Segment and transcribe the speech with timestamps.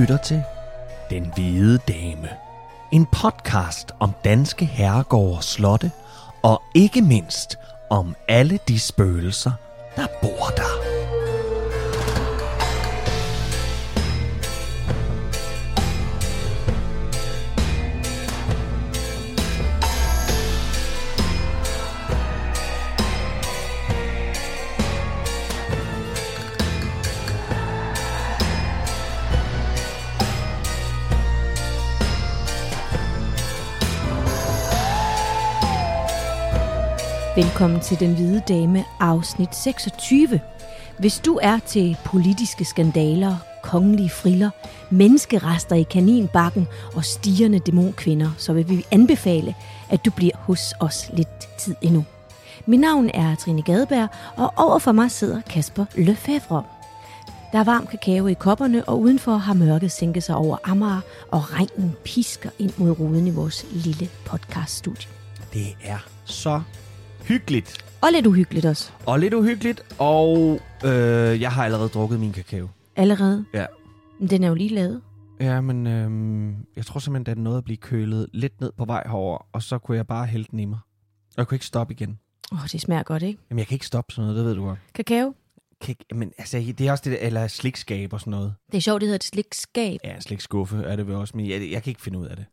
[0.00, 0.42] Lytter til
[1.10, 2.28] Den Hvide Dame.
[2.92, 5.90] En podcast om danske herregårde og slotte,
[6.42, 7.58] og ikke mindst
[7.90, 9.52] om alle de spøgelser,
[9.96, 10.89] der bor der.
[37.60, 40.40] Velkommen til Den Hvide Dame, afsnit 26.
[40.98, 44.50] Hvis du er til politiske skandaler, kongelige friller,
[44.90, 49.54] menneskerester i kaninbakken og stigende dæmonkvinder, så vil vi anbefale,
[49.90, 52.04] at du bliver hos os lidt tid endnu.
[52.66, 56.62] Mit navn er Trine Gadeberg, og overfor mig sidder Kasper Lefebvre.
[57.52, 61.00] Der er varm kakao i kopperne, og udenfor har mørket sænket sig over Amager,
[61.30, 65.08] og regnen pisker ind mod ruden i vores lille podcaststudie.
[65.52, 66.62] Det er så
[67.22, 67.84] hyggeligt.
[68.02, 68.92] Og lidt uhyggeligt også.
[69.06, 72.68] Og lidt uhyggeligt, og øh, jeg har allerede drukket min kakao.
[72.96, 73.44] Allerede.
[73.54, 73.66] Ja.
[74.18, 75.02] Men den er jo lige lavet.
[75.40, 78.84] Ja, men øh, jeg tror simpelthen, at den nåede at blive kølet lidt ned på
[78.84, 80.78] vej herover, og så kunne jeg bare hælde den i mig.
[81.28, 82.18] Og jeg kunne ikke stoppe igen.
[82.52, 83.40] Åh, oh, det smager godt, ikke?
[83.50, 84.78] Jamen, jeg kan ikke stoppe sådan noget, det ved du godt.
[84.94, 85.34] Kakao?
[85.88, 88.54] Ikke, men altså, det er også det der, eller slikskab og sådan noget.
[88.72, 90.00] Det er sjovt, det hedder et slikskab.
[90.04, 92.44] Ja, slikskuffe er det vel også, men jeg, jeg kan ikke finde ud af det.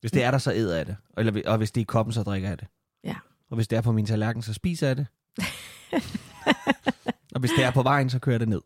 [0.00, 0.96] Hvis det er der, så æder jeg det.
[1.18, 2.68] Eller, og hvis det er i koppen, så drikker jeg det.
[3.04, 3.14] Ja.
[3.52, 5.06] Og hvis det er på min tallerken, så spiser jeg det.
[7.34, 8.60] og hvis det er på vejen, så kører jeg det ned.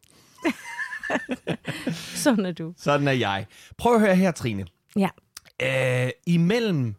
[2.25, 2.75] Sådan er du.
[2.77, 3.47] Sådan er jeg.
[3.79, 4.67] Prøv at høre her, Trine.
[4.97, 5.09] Ja.
[5.63, 6.95] Øh, imellem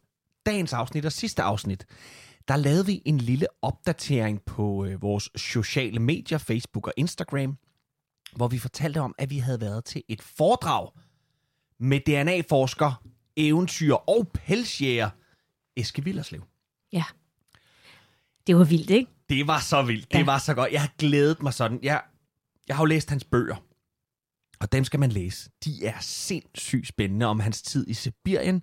[0.45, 1.85] dagens afsnit og sidste afsnit,
[2.47, 7.57] der lavede vi en lille opdatering på øh, vores sociale medier, Facebook og Instagram,
[8.35, 10.89] hvor vi fortalte om, at vi havde været til et foredrag
[11.79, 13.03] med DNA-forsker,
[13.35, 15.09] eventyr og pelsjæger
[15.75, 16.43] Eske Villerslev.
[16.93, 17.03] Ja.
[18.47, 19.11] Det var vildt, ikke?
[19.29, 20.07] Det var så vildt.
[20.13, 20.17] Ja.
[20.17, 20.71] Det var så godt.
[20.71, 21.79] Jeg har glædet mig sådan.
[21.83, 22.01] Jeg,
[22.67, 23.55] jeg har jo læst hans bøger,
[24.59, 25.49] og dem skal man læse.
[25.65, 28.61] De er sindssygt spændende om hans tid i Sibirien.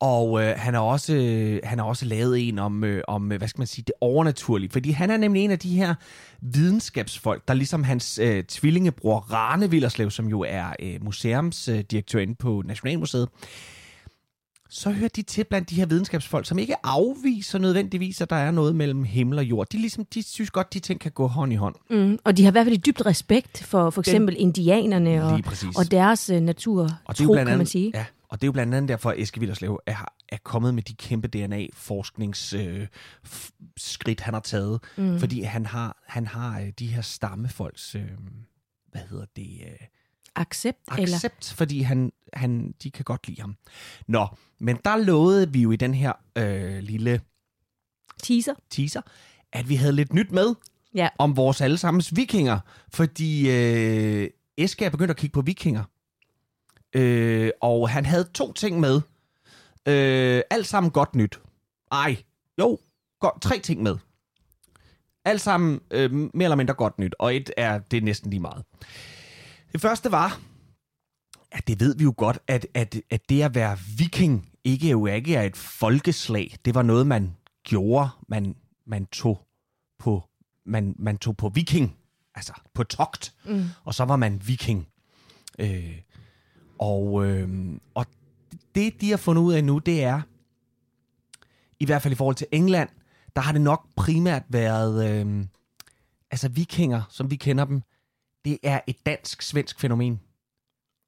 [0.00, 3.38] Og øh, han har også øh, han har også lavet en om øh, om øh,
[3.38, 5.94] hvad skal man sige det overnaturlige, fordi han er nemlig en af de her
[6.40, 12.62] videnskabsfolk, der ligesom hans øh, tvillingebror Rane Villerslev, som jo er øh, museumsdirektør inde på
[12.66, 13.28] Nationalmuseet,
[14.74, 18.50] så hører de til blandt de her videnskabsfolk, som ikke afviser nødvendigvis, at der er
[18.50, 19.68] noget mellem himmel og jord.
[19.68, 21.74] De, ligesom, de synes godt, de ting kan gå hånd i hånd.
[21.90, 22.18] Mm.
[22.24, 25.40] Og de har i hvert fald et dybt respekt for for eksempel indianerne og,
[25.76, 27.92] og deres uh, natur, Og tro, blandt kan man andet, sige.
[27.94, 30.82] Ja, og det er jo blandt andet derfor, at Eske Villerslev er, er kommet med
[30.82, 34.80] de kæmpe DNA-forskningsskridt, øh, han har taget.
[34.96, 35.18] Mm.
[35.18, 38.02] Fordi han har, han har øh, de her stammefolks, øh,
[38.90, 39.86] hvad hedder det, øh,
[40.36, 43.56] Accept, eller accept, fordi han, han, de kan godt lide ham.
[44.08, 44.26] Nå,
[44.60, 47.20] men der lovede vi jo i den her øh, lille
[48.22, 48.54] teaser.
[48.70, 49.00] teaser,
[49.52, 50.54] at vi havde lidt nyt med
[50.94, 51.08] Ja.
[51.18, 52.60] om vores allesammens vikinger,
[52.92, 55.84] fordi øh, Eske er begyndt at kigge på vikinger.
[56.94, 59.00] Øh, og han havde to ting med.
[59.88, 61.40] Øh, alt sammen godt nyt.
[61.92, 62.16] Ej,
[62.58, 62.78] jo,
[63.20, 63.96] godt, tre ting med.
[65.24, 68.40] Alt sammen øh, mere eller mindre godt nyt, og et er det er næsten lige
[68.40, 68.64] meget.
[69.72, 70.40] Det første var,
[71.52, 75.06] at det ved vi jo godt, at, at, at det at være viking ikke jo
[75.06, 76.56] ikke er et folkeslag.
[76.64, 78.08] Det var noget, man gjorde.
[78.28, 78.56] Man,
[78.86, 79.46] man tog
[79.98, 80.22] på
[80.66, 81.96] man, man tog på viking,
[82.34, 83.64] altså på togt, mm.
[83.84, 84.88] og så var man viking.
[85.58, 85.98] Øh,
[86.78, 87.48] og, øh,
[87.94, 88.06] og
[88.74, 90.20] det, de har fundet ud af nu, det er,
[91.80, 92.88] i hvert fald i forhold til England,
[93.36, 95.44] der har det nok primært været, øh,
[96.30, 97.82] altså vikinger, som vi kender dem,
[98.44, 100.20] det er et dansk-svensk fænomen.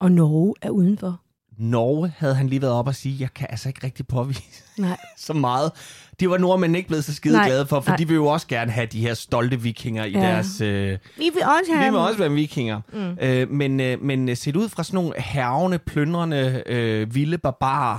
[0.00, 1.20] Og Norge er udenfor.
[1.58, 4.42] Norge havde han lige været op og sige, jeg kan altså ikke rigtig påvise
[4.78, 4.96] Nej.
[5.18, 5.72] så meget.
[6.20, 7.96] Det var nordmænd ikke blevet så skide Nej, glade for, for nej.
[7.96, 10.18] de vil jo også gerne have de her stolte vikinger i Ja.
[10.20, 10.60] deres...
[10.60, 11.94] Øh, Vi vil også vi have vil dem.
[12.06, 12.80] også være vikinger.
[12.92, 13.18] Mm.
[13.20, 17.98] Øh, men, øh, men øh, set ud fra sådan nogle hervende, plyndrende, øh, vilde barbarer,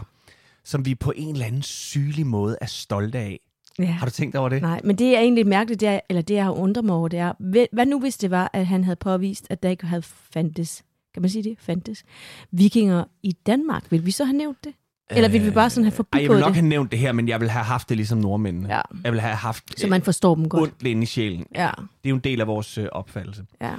[0.63, 3.39] som vi på en eller anden sygelig måde er stolte af.
[3.79, 3.85] Ja.
[3.85, 4.61] Har du tænkt over det?
[4.61, 7.07] Nej, men det er egentlig mærkeligt, det er, eller det jeg har undret mig over,
[7.07, 7.33] det er,
[7.71, 10.83] hvad- nu hvis det var, at han havde påvist, at der ikke havde fandtes,
[11.13, 12.03] kan man sige det, fandtes,
[12.51, 13.91] vikinger i Danmark?
[13.91, 14.73] Vil vi så have nævnt det?
[15.09, 16.99] Eller vil vi bare sådan have Ej, jeg vil forbigået nok det, have nævnt det
[16.99, 18.75] her, men jeg vil have haft det ligesom nordmændene.
[18.75, 18.81] Ja.
[19.03, 20.63] Jeg vil have haft så man forstår dem øh, godt?
[20.63, 21.45] ondt inde i sjælen.
[21.55, 23.45] Ja, Det er jo en del af vores øh, opfattelse.
[23.61, 23.73] ja.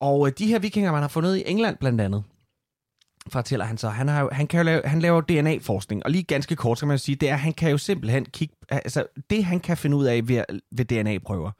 [0.00, 2.22] Og øh, de her vikinger, man har fundet i England blandt andet,
[3.28, 6.22] fortæller han så, han, har jo, han, kan jo lave, han laver DNA-forskning, og lige
[6.22, 9.04] ganske kort skal man jo sige, det er, at han kan jo simpelthen kigge, altså
[9.30, 11.50] det han kan finde ud af ved, ved DNA-prøver,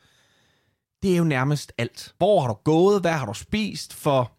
[1.02, 2.14] det er jo nærmest alt.
[2.18, 4.32] Hvor har du gået, hvad har du spist, for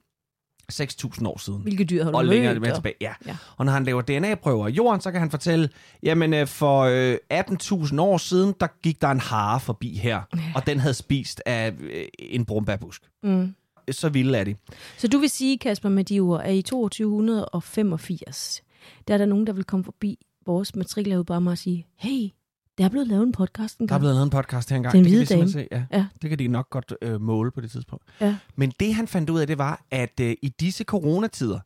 [0.74, 1.62] 6.000 år siden.
[1.62, 2.96] Hvilke dyr har du og længere mødt, og- tilbage.
[3.02, 3.14] Ja.
[3.28, 3.38] Ja.
[3.58, 5.70] Og når han laver DNA-prøver af jorden, så kan han fortælle,
[6.04, 10.22] jamen øh, for øh, 18.000 år siden, der gik der en hare forbi her,
[10.56, 13.02] og den havde spist af øh, en brumbærbusk.
[13.24, 13.56] Mm.
[13.92, 14.56] Så vilde er de.
[14.98, 18.62] Så du vil sige, Kasper Mediver, at i 2285,
[19.08, 22.30] der er der nogen, der vil komme forbi vores matrikel og sige, hey,
[22.78, 24.94] der er blevet lavet en podcast en Der er blevet lavet en podcast her engang.
[24.94, 25.68] Den det hvide vi simpelthen Se.
[25.72, 26.06] Ja, Ja.
[26.22, 28.06] Det kan de nok godt øh, måle på det tidspunkt.
[28.22, 28.38] Ja.
[28.56, 31.60] Men det han fandt ud af, det var, at øh, i disse coronatider,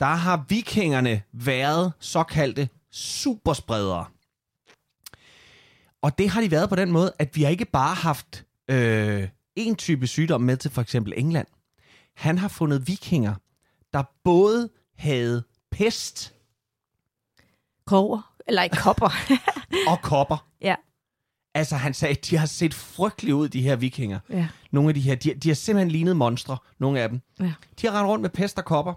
[0.00, 4.04] der har vikingerne været såkaldte superspredere.
[6.02, 9.28] Og det har de været på den måde, at vi har ikke bare haft øh,
[9.58, 11.46] en type sygdom med til for eksempel England.
[12.16, 13.34] Han har fundet vikinger,
[13.92, 16.34] der både havde pest
[17.86, 19.10] Kover, eller ikke kopper.
[19.90, 20.48] og kopper.
[20.60, 20.74] ja.
[21.54, 24.18] Altså han sagde, de har set frygtelige ud, de her vikinger.
[24.30, 24.48] ja.
[24.70, 27.20] Nogle af de her, de, de har simpelthen lignet monstre, nogle af dem.
[27.40, 27.52] Ja.
[27.80, 28.94] De har rendt rundt med pest og kopper,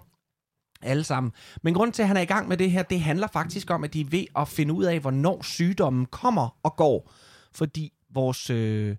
[0.82, 1.32] alle sammen.
[1.62, 3.84] Men grunden til, at han er i gang med det her, det handler faktisk om,
[3.84, 7.12] at de er ved at finde ud af, hvornår sygdommen kommer og går.
[7.54, 8.96] Fordi vores, øh,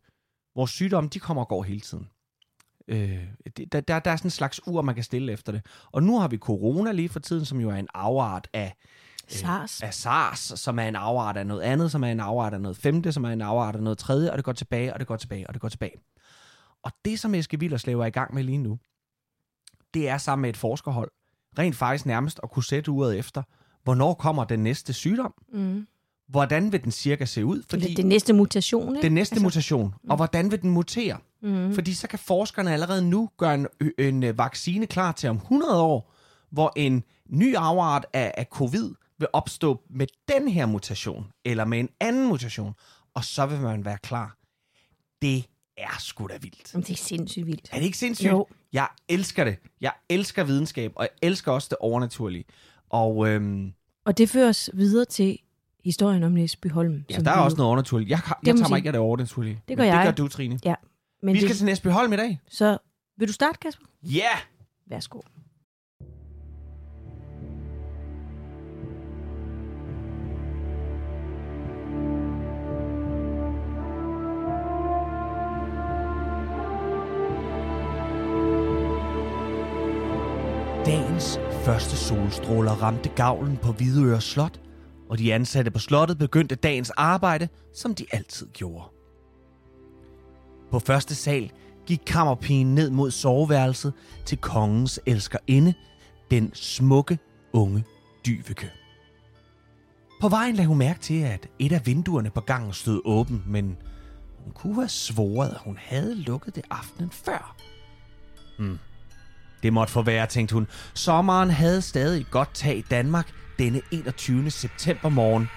[0.56, 2.10] vores sygdomme, de kommer og går hele tiden.
[2.88, 3.28] Øh,
[3.72, 5.66] der, der, der er sådan en slags ur, man kan stille efter det.
[5.92, 8.74] Og nu har vi corona lige for tiden, som jo er en afart af
[9.28, 9.82] SARS.
[9.84, 12.78] af SARS, som er en afart af noget andet, som er en afart af noget
[12.78, 15.16] femte, som er en afart af noget tredje, og det går tilbage, og det går
[15.16, 15.96] tilbage, og det går tilbage.
[16.84, 18.80] Og det, som Eske Willerslev er i gang med lige nu,
[19.94, 21.12] det er sammen med et forskerhold,
[21.60, 23.44] rent faktisk nærmest at kunne sætte uret efter,
[23.84, 25.88] hvornår kommer den næste sygdom, Mm.
[26.28, 29.06] Hvordan vil den cirka se ud, fordi Det, næste mutation, ikke?
[29.06, 31.18] den næste altså, mutation, og hvordan vil den mutere?
[31.42, 31.74] Mm.
[31.74, 33.68] Fordi så kan forskerne allerede nu gøre en,
[34.00, 36.14] en øh, vaccine klar til om 100 år,
[36.52, 41.80] hvor en ny afart af, af covid vil opstå med den her mutation, eller med
[41.80, 42.74] en anden mutation,
[43.14, 44.38] og så vil man være klar.
[45.22, 45.46] Det
[45.78, 46.74] er sgu da vildt.
[46.74, 47.70] Jamen, det er sindssygt vildt.
[47.72, 48.32] Er det ikke sindssygt?
[48.32, 48.48] Jo.
[48.74, 49.58] Jeg elsker det.
[49.82, 52.46] Jeg elsker videnskab, og jeg elsker også det overnaturlige.
[52.90, 53.74] Og øhm,
[54.06, 55.40] Og det fører os videre til
[55.84, 57.06] historien om Næsby Holm.
[57.10, 58.10] ja, der er også noget overnaturligt.
[58.10, 59.62] Jeg, jeg må tager mig ikke af det overnaturlige.
[59.68, 60.06] Det gør Men jeg.
[60.08, 60.60] Det gør du, Trine.
[60.66, 60.76] Ja,
[61.24, 62.40] men Vi det, skal til Næsbyholm i dag.
[62.50, 62.78] Så
[63.18, 63.86] vil du starte, Kasper?
[64.04, 64.18] Ja!
[64.18, 64.38] Yeah!
[64.90, 65.20] Værsgo.
[80.86, 84.60] Dagens første solstråler ramte gavlen på Hvidøre Slot,
[85.14, 88.86] og de ansatte på slottet begyndte dagens arbejde, som de altid gjorde.
[90.72, 91.52] På første sal
[91.86, 93.94] gik kammerpigen ned mod soveværelset
[94.26, 95.74] til kongens elskerinde,
[96.32, 97.20] den smukke,
[97.54, 97.84] unge
[98.26, 98.72] Dyveke.
[100.22, 103.78] På vejen lagde hun mærke til, at et af vinduerne på gangen stod åben, men
[104.44, 107.56] hun kunne have svoret, at hun havde lukket det aftenen før.
[108.60, 108.80] Hmm.
[109.64, 110.68] Det måtte forvære, tænkte hun.
[110.94, 114.52] Sommeren havde stadig godt tag i Danmark denne 21.
[114.52, 115.50] september morgen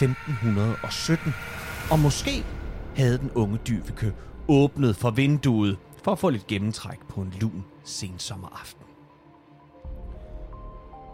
[0.00, 1.34] 1517.
[1.90, 2.44] Og måske
[2.96, 4.12] havde den unge Dyveke
[4.48, 8.84] åbnet for vinduet for at få lidt gennemtræk på en lun sensommeraften.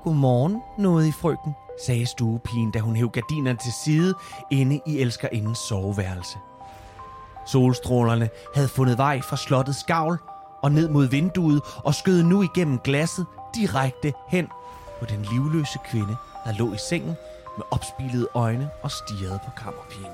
[0.05, 1.53] Godmorgen, nåede i frøken,
[1.87, 4.15] sagde stuepigen, da hun hævde gardinerne til side
[4.51, 6.39] inde i elskerindens soveværelse.
[7.47, 10.19] Solstrålerne havde fundet vej fra slottets gavl
[10.63, 14.47] og ned mod vinduet og skød nu igennem glasset direkte hen
[14.99, 17.17] på den livløse kvinde, der lå i sengen
[17.57, 20.13] med opspilede øjne og stirrede på kammerpigen.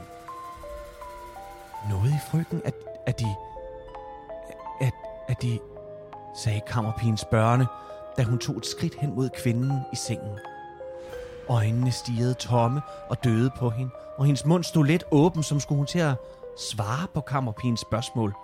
[1.91, 2.75] Noget i frygten, at,
[3.07, 3.35] at de...
[4.81, 4.93] At,
[5.29, 5.59] at de...
[6.37, 7.67] sagde kammerpigen spørgende,
[8.17, 10.39] da hun tog et skridt hen mod kvinden i sengen.
[11.49, 15.77] Øjnene stirrede tomme og døde på hende, og hendes mund stod let åben, som skulle
[15.77, 16.15] hun til at
[16.59, 18.35] svare på kammerpigens spørgsmål,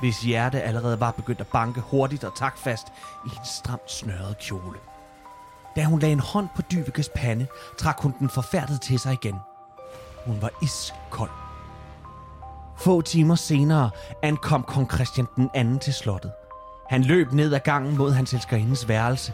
[0.00, 2.86] hvis hjerte allerede var begyndt at banke hurtigt og taktfast
[3.26, 4.78] i en stramt snørret kjole.
[5.76, 7.46] Da hun lagde en hånd på Dybekes pande,
[7.78, 9.36] trak hun den forfærdet til sig igen.
[10.26, 11.30] Hun var iskold.
[12.78, 13.90] Få timer senere
[14.22, 16.32] ankom kong Christian den anden til slottet.
[16.88, 19.32] Han løb ned ad gangen mod hans elskerindes værelse.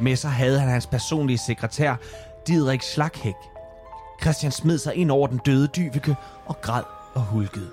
[0.00, 1.96] Med sig havde han hans personlige sekretær,
[2.46, 3.34] Didrik Slaghæk.
[4.22, 6.16] Christian smed sig ind over den døde Dyveke
[6.46, 6.82] og græd
[7.14, 7.70] og hulkede.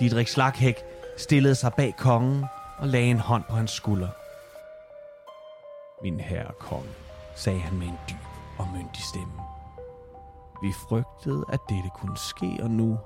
[0.00, 0.76] Didrik Slaghæk
[1.18, 2.44] stillede sig bag kongen
[2.78, 4.08] og lagde en hånd på hans skulder.
[6.02, 6.88] Min herre konge,
[7.36, 8.26] sagde han med en dyb
[8.58, 9.32] og myndig stemme.
[10.62, 12.98] Vi frygtede, at dette kunne ske, og nu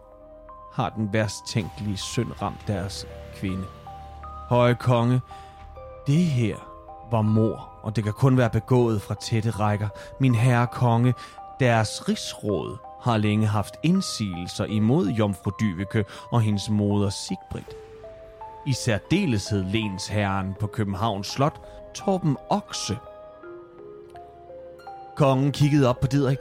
[0.72, 3.64] har den værst tænkelige synd ramt deres kvinde.
[4.48, 5.20] Høje konge,
[6.06, 6.56] det her
[7.10, 9.88] var mor, og det kan kun være begået fra tætte rækker.
[10.20, 11.14] Min herre konge,
[11.60, 17.85] deres rigsråd har længe haft indsigelser imod jomfru Dyveke og hendes moder Sigbrit
[18.66, 21.60] i særdeleshed lensherren på Københavns Slot,
[21.94, 22.96] Torben Okse.
[25.16, 26.38] Kongen kiggede op på Didrik.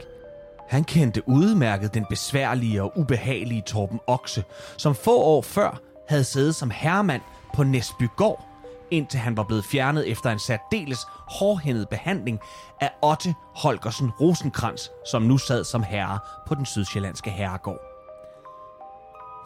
[0.68, 4.44] Han kendte udmærket den besværlige og ubehagelige Torben Okse,
[4.76, 7.22] som få år før havde siddet som herremand
[7.54, 8.46] på Næsbygård,
[8.90, 12.40] indtil han var blevet fjernet efter en særdeles hårdhændet behandling
[12.80, 17.80] af Otte Holgersen Rosenkrans, som nu sad som herre på den sydsjællandske herregård.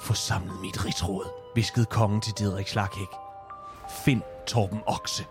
[0.03, 3.09] Forsamlet mit rigsråd, viskede kongen til Didrik Slaghæk.
[4.05, 5.25] Find Torben Okse.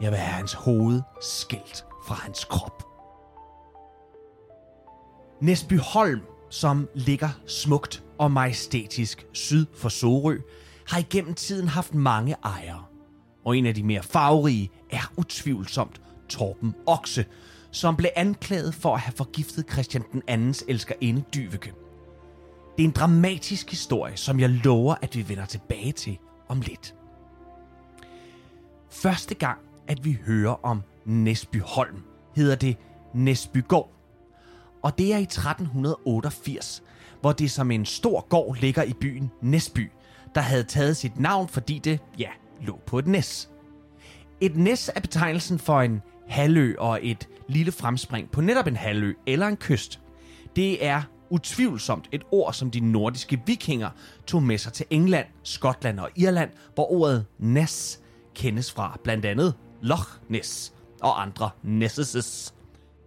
[0.00, 2.82] Jeg vil have hans hoved skilt fra hans krop.
[5.40, 10.38] Næsbyholm, som ligger smukt og majestætisk syd for Sorø,
[10.88, 12.84] har igennem tiden haft mange ejere.
[13.44, 17.24] Og en af de mere farverige er utvivlsomt Torben Okse,
[17.70, 21.72] som blev anklaget for at have forgiftet Christian den andens elskerinde Dyveke.
[22.80, 26.18] Det er en dramatisk historie, som jeg lover, at vi vender tilbage til
[26.48, 26.94] om lidt.
[28.90, 29.58] Første gang,
[29.88, 32.02] at vi hører om Nesbyholm,
[32.36, 32.76] hedder det
[33.14, 33.92] Nesbygård.
[34.82, 36.82] Og det er i 1388,
[37.20, 39.90] hvor det som en stor gård ligger i byen Næsby,
[40.34, 42.28] der havde taget sit navn, fordi det, ja,
[42.60, 43.50] lå på et næs.
[44.40, 49.14] Et næs er betegnelsen for en halvø og et lille fremspring på netop en halvø
[49.26, 50.00] eller en kyst.
[50.56, 53.90] Det er utvivlsomt et ord, som de nordiske vikinger
[54.26, 58.00] tog med sig til England, Skotland og Irland, hvor ordet næs
[58.34, 60.72] kendes fra blandt andet Loch Ness
[61.02, 62.54] og andre Nesses.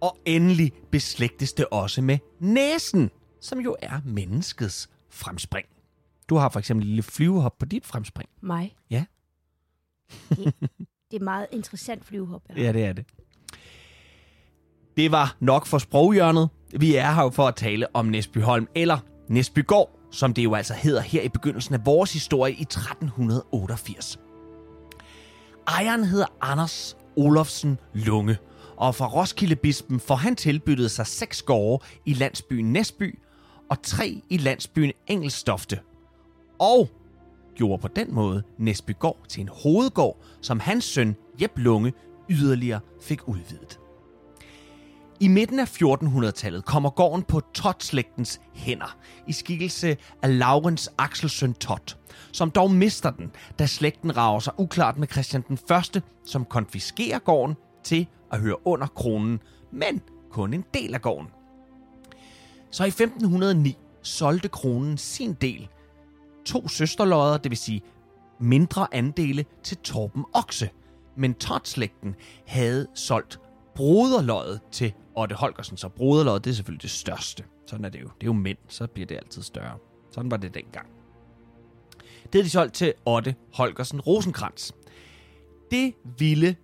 [0.00, 5.66] Og endelig beslægtes det også med næsen, som jo er menneskets fremspring.
[6.28, 8.28] Du har for eksempel et lille flyvehop på dit fremspring.
[8.40, 8.76] Mig.
[8.90, 9.04] Ja.
[11.10, 12.42] Det er meget interessant flyvehop.
[12.56, 13.04] Ja, det er det.
[14.96, 16.48] Det var nok for sproghjørnet.
[16.78, 20.74] Vi er her jo for at tale om Næsbyholm, eller Næsbygård, som det jo altså
[20.74, 24.18] hedder her i begyndelsen af vores historie i 1388.
[25.68, 28.36] Ejeren hedder Anders Olofsen Lunge,
[28.76, 33.18] og fra Roskildebispen får han tilbyttet sig seks gårde i landsbyen Næsby
[33.70, 35.80] og tre i landsbyen Engelstofte.
[36.58, 36.88] Og
[37.54, 41.92] gjorde på den måde Næsbygård til en hovedgård, som hans søn Jeb Lunge
[42.30, 43.78] yderligere fik udvidet.
[45.20, 51.98] I midten af 1400-tallet kommer gården på Todt-slægtens hænder i skikkelse af Laurens Axelsøn Todt,
[52.32, 55.58] som dog mister den, da slægten rager sig uklart med Christian den
[55.96, 59.40] 1., som konfiskerer gården til at høre under kronen,
[59.72, 61.28] men kun en del af gården.
[62.70, 65.68] Så i 1509 solgte kronen sin del,
[66.44, 67.82] to søsterlodder, det vil sige
[68.40, 70.70] mindre andele, til Torben Okse,
[71.16, 72.14] men Todt-slægten
[72.46, 73.40] havde solgt
[73.74, 77.44] broderløjet til Otte Holgersen, så broderlod, det er selvfølgelig det største.
[77.66, 78.06] Sådan er det jo.
[78.06, 79.78] Det er jo mænd, så bliver det altid større.
[80.10, 80.88] Sådan var det dengang.
[82.22, 84.70] Det havde de solgt til Otte Holgersen Rosenkrantz.
[85.70, 86.56] Det ville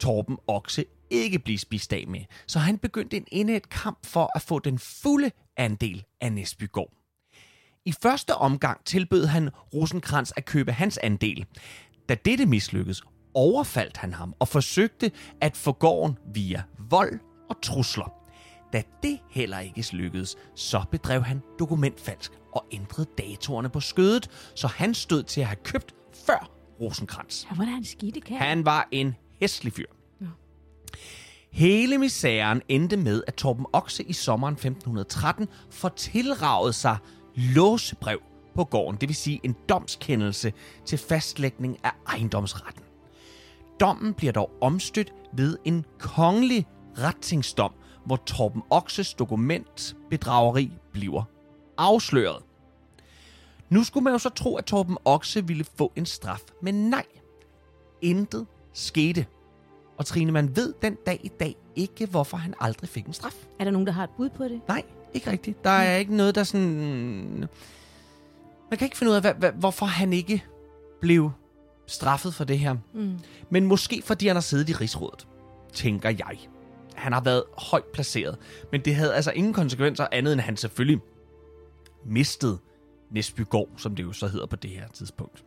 [0.00, 4.42] Torben Okse ikke blive spist af med, så han begyndte en indet kamp for at
[4.42, 6.92] få den fulde andel af Næsbygård.
[7.84, 11.46] I første omgang tilbød han Rosenkrantz at købe hans andel.
[12.08, 13.02] Da dette mislykkedes,
[13.34, 15.10] overfaldt han ham og forsøgte
[15.40, 18.12] at få gården via vold og trusler.
[18.72, 24.66] Da det heller ikke lykkedes, så bedrev han dokumentfalsk og ændrede datorerne på skødet, så
[24.66, 25.94] han stod til at have købt
[26.26, 26.50] før
[26.80, 27.44] Rosenkrantz.
[27.50, 28.36] Ja, hvor han skidte kan.
[28.36, 29.86] Han var en hæslig fyr.
[31.52, 36.96] Hele misæren endte med, at Torben Okse i sommeren 1513 får tilraget sig
[37.34, 38.20] låsebrev
[38.54, 40.52] på gården, det vil sige en domskendelse
[40.84, 42.82] til fastlægning af ejendomsretten.
[43.80, 46.66] Dommen bliver dog omstødt ved en kongelig
[46.98, 47.72] retingsdom,
[48.04, 51.22] hvor Torben Okses dokumentbedrageri bliver
[51.78, 52.42] afsløret.
[53.70, 57.04] Nu skulle man jo så tro, at Torben Okse ville få en straf, men nej.
[58.02, 59.26] Intet skete.
[59.96, 63.46] Og Trine, man ved den dag i dag ikke, hvorfor han aldrig fik en straf.
[63.60, 64.60] Er der nogen, der har et bud på det?
[64.68, 64.82] Nej,
[65.14, 65.64] ikke rigtigt.
[65.64, 67.48] Der er ikke noget, der sådan...
[68.70, 70.44] Man kan ikke finde ud af, hvad, hvad, hvorfor han ikke
[71.00, 71.30] blev
[71.86, 72.76] straffet for det her.
[72.94, 73.18] Mm.
[73.50, 75.26] Men måske fordi han har siddet i rigsrådet,
[75.72, 76.38] tænker jeg.
[76.98, 78.36] Han har været højt placeret,
[78.72, 81.00] men det havde altså ingen konsekvenser andet end at han selvfølgelig
[82.06, 82.58] mistede
[83.10, 85.44] Næsbygård, som det jo så hedder på det her tidspunkt.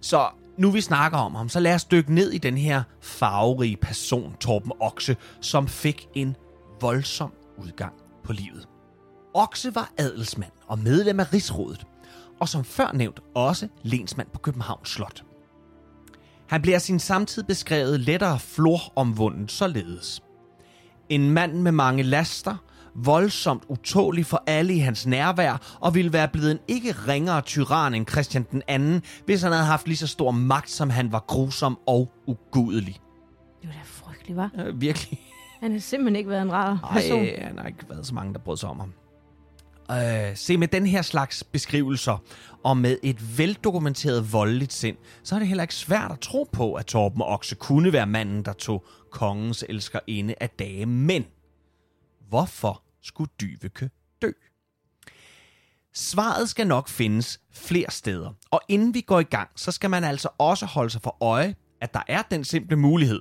[0.00, 3.76] Så nu vi snakker om ham, så lad os dykke ned i den her farverige
[3.76, 6.36] person, Torben Okse, som fik en
[6.80, 8.68] voldsom udgang på livet.
[9.34, 11.86] Okse var adelsmand og medlem af rigsrådet,
[12.40, 15.24] og som før nævnt også lensmand på Københavns Slot.
[16.48, 20.22] Han bliver sin samtid beskrevet lettere floromvunden således.
[21.08, 22.56] En mand med mange laster,
[22.94, 27.94] voldsomt utålig for alle i hans nærvær, og ville være blevet en ikke ringere tyran
[27.94, 31.24] end Christian den anden, hvis han havde haft lige så stor magt, som han var
[31.26, 33.00] grusom og ugudelig.
[33.62, 34.50] Det var da frygteligt, var.
[34.58, 35.20] Øh, virkelig.
[35.60, 37.20] Han har simpelthen ikke været en rar person.
[37.20, 38.92] Ej, han har ikke været så mange, der brød sig om ham.
[39.90, 42.22] Øh, se, med den her slags beskrivelser,
[42.64, 46.74] og med et veldokumenteret voldeligt sind, så er det heller ikke svært at tro på,
[46.74, 50.86] at Torben Okse kunne være manden, der tog kongens elskerinde af dage.
[50.86, 51.24] Men
[52.28, 53.90] hvorfor skulle Dyveke
[54.22, 54.30] dø?
[55.94, 58.32] Svaret skal nok findes flere steder.
[58.50, 61.54] Og inden vi går i gang, så skal man altså også holde sig for øje,
[61.80, 63.20] at der er den simple mulighed,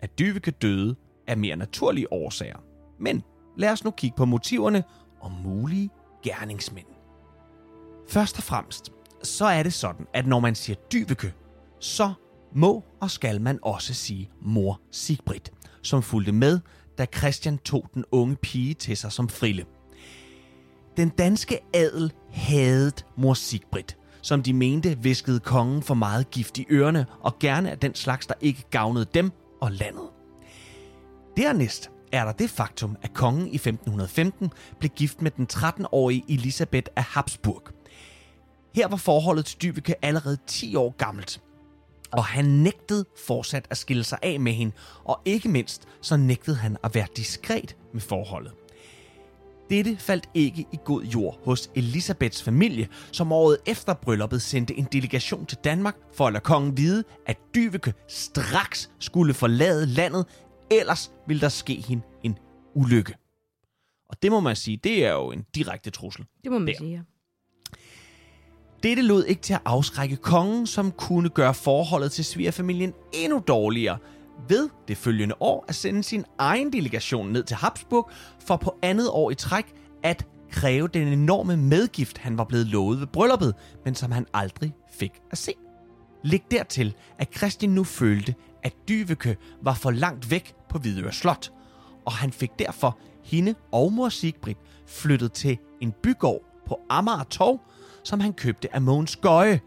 [0.00, 0.96] at Dyveke døde
[1.26, 2.58] af mere naturlige årsager.
[3.00, 3.22] Men
[3.56, 4.84] lad os nu kigge på motiverne
[5.20, 5.90] og mulige
[6.26, 6.86] gerningsmænd.
[8.08, 8.92] Først og fremmest,
[9.22, 11.34] så er det sådan, at når man siger Dyveke,
[11.80, 12.12] så
[12.54, 15.52] må og skal man også sige mor Sigbrit,
[15.82, 16.60] som fulgte med,
[16.98, 19.64] da Christian tog den unge pige til sig som frille.
[20.96, 26.66] Den danske adel havde mor Sigbrit, som de mente viskede kongen for meget gift i
[26.70, 30.08] ørerne, og gerne af den slags, der ikke gavnede dem og landet.
[31.36, 36.90] Dernæst er der det faktum, at kongen i 1515 blev gift med den 13-årige Elisabeth
[36.96, 37.62] af Habsburg.
[38.74, 41.40] Her var forholdet til Dyveke allerede 10 år gammelt,
[42.12, 44.72] og han nægtede fortsat at skille sig af med hende,
[45.04, 48.52] og ikke mindst så nægtede han at være diskret med forholdet.
[49.70, 54.88] Dette faldt ikke i god jord hos Elisabeths familie, som året efter brylluppet sendte en
[54.92, 60.26] delegation til Danmark for at lade kongen vide, at Dyveke straks skulle forlade landet,
[60.70, 62.38] ellers ville der ske hende en
[62.74, 63.14] ulykke.
[64.08, 66.24] Og det må man sige, det er jo en direkte trussel.
[66.44, 66.74] Det må man Der.
[66.78, 67.00] sige, ja.
[68.82, 73.98] Dette lod ikke til at afskrække kongen, som kunne gøre forholdet til svigerfamilien endnu dårligere,
[74.48, 79.10] ved det følgende år at sende sin egen delegation ned til Habsburg for på andet
[79.10, 83.94] år i træk at kræve den enorme medgift, han var blevet lovet ved brylluppet, men
[83.94, 85.52] som han aldrig fik at se.
[86.24, 91.52] Læg dertil, at Christian nu følte, at Dyveke var for langt væk på Hvidøre Slot,
[92.06, 97.60] og han fik derfor hende og mor Sigbrit flyttet til en bygård på Amager Torv,
[98.04, 99.60] som han købte af Mogens Gøje.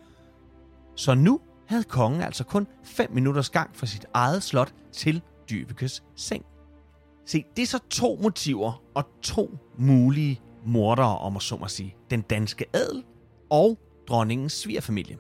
[0.96, 6.04] Så nu havde kongen altså kun 5 minutters gang fra sit eget slot til Dyvekes
[6.16, 6.46] seng.
[7.26, 11.96] Se, det er så to motiver og to mulige mordere, om at så må sige.
[12.10, 13.04] Den danske adel
[13.50, 15.18] og dronningens svigerfamilie.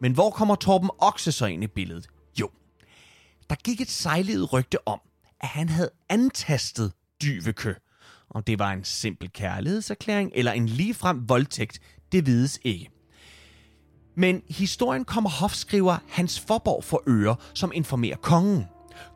[0.00, 2.08] Men hvor kommer Torben Okse så ind i billedet?
[3.50, 5.00] Der gik et sejlivet rygte om,
[5.40, 7.74] at han havde antastet Dyveke.
[8.30, 11.80] Om det var en simpel kærlighedserklæring eller en ligefrem voldtægt,
[12.12, 12.90] det vides ikke.
[14.14, 18.64] Men historien kommer hofskriver Hans Forborg for øre, som informerer kongen.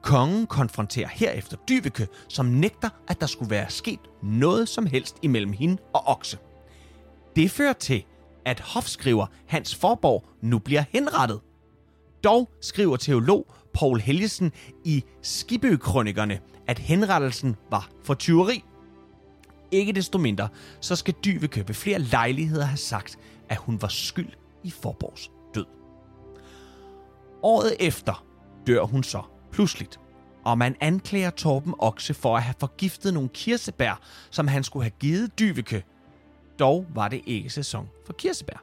[0.03, 5.53] Kongen konfronterer herefter Dyveke, som nægter, at der skulle være sket noget som helst imellem
[5.53, 6.39] hende og Okse.
[7.37, 8.05] Det fører til,
[8.45, 11.41] at hofskriver Hans Forborg nu bliver henrettet.
[12.25, 14.53] Dog skriver teolog Paul Helgesen
[14.85, 18.65] i Skibøkrønikerne, at henrettelsen var for tyveri.
[19.71, 20.49] Ikke desto mindre,
[20.81, 24.33] så skal Dyveke købe flere lejligheder have sagt, at hun var skyld
[24.65, 25.67] i Forborgs død.
[27.43, 28.25] Året efter
[28.67, 30.01] dør hun så pludseligt,
[30.45, 34.93] og man anklager Torben Okse for at have forgiftet nogle kirsebær, som han skulle have
[35.01, 35.85] givet Dyveke.
[36.59, 38.63] Dog var det ikke sæson for kirsebær.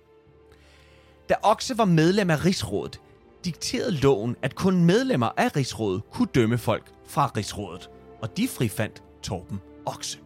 [1.29, 3.01] Da Okse var medlem af Rigsrådet,
[3.45, 7.89] dikterede loven, at kun medlemmer af Rigsrådet kunne dømme folk fra Rigsrådet,
[8.21, 10.19] og de frifandt Torben Okse.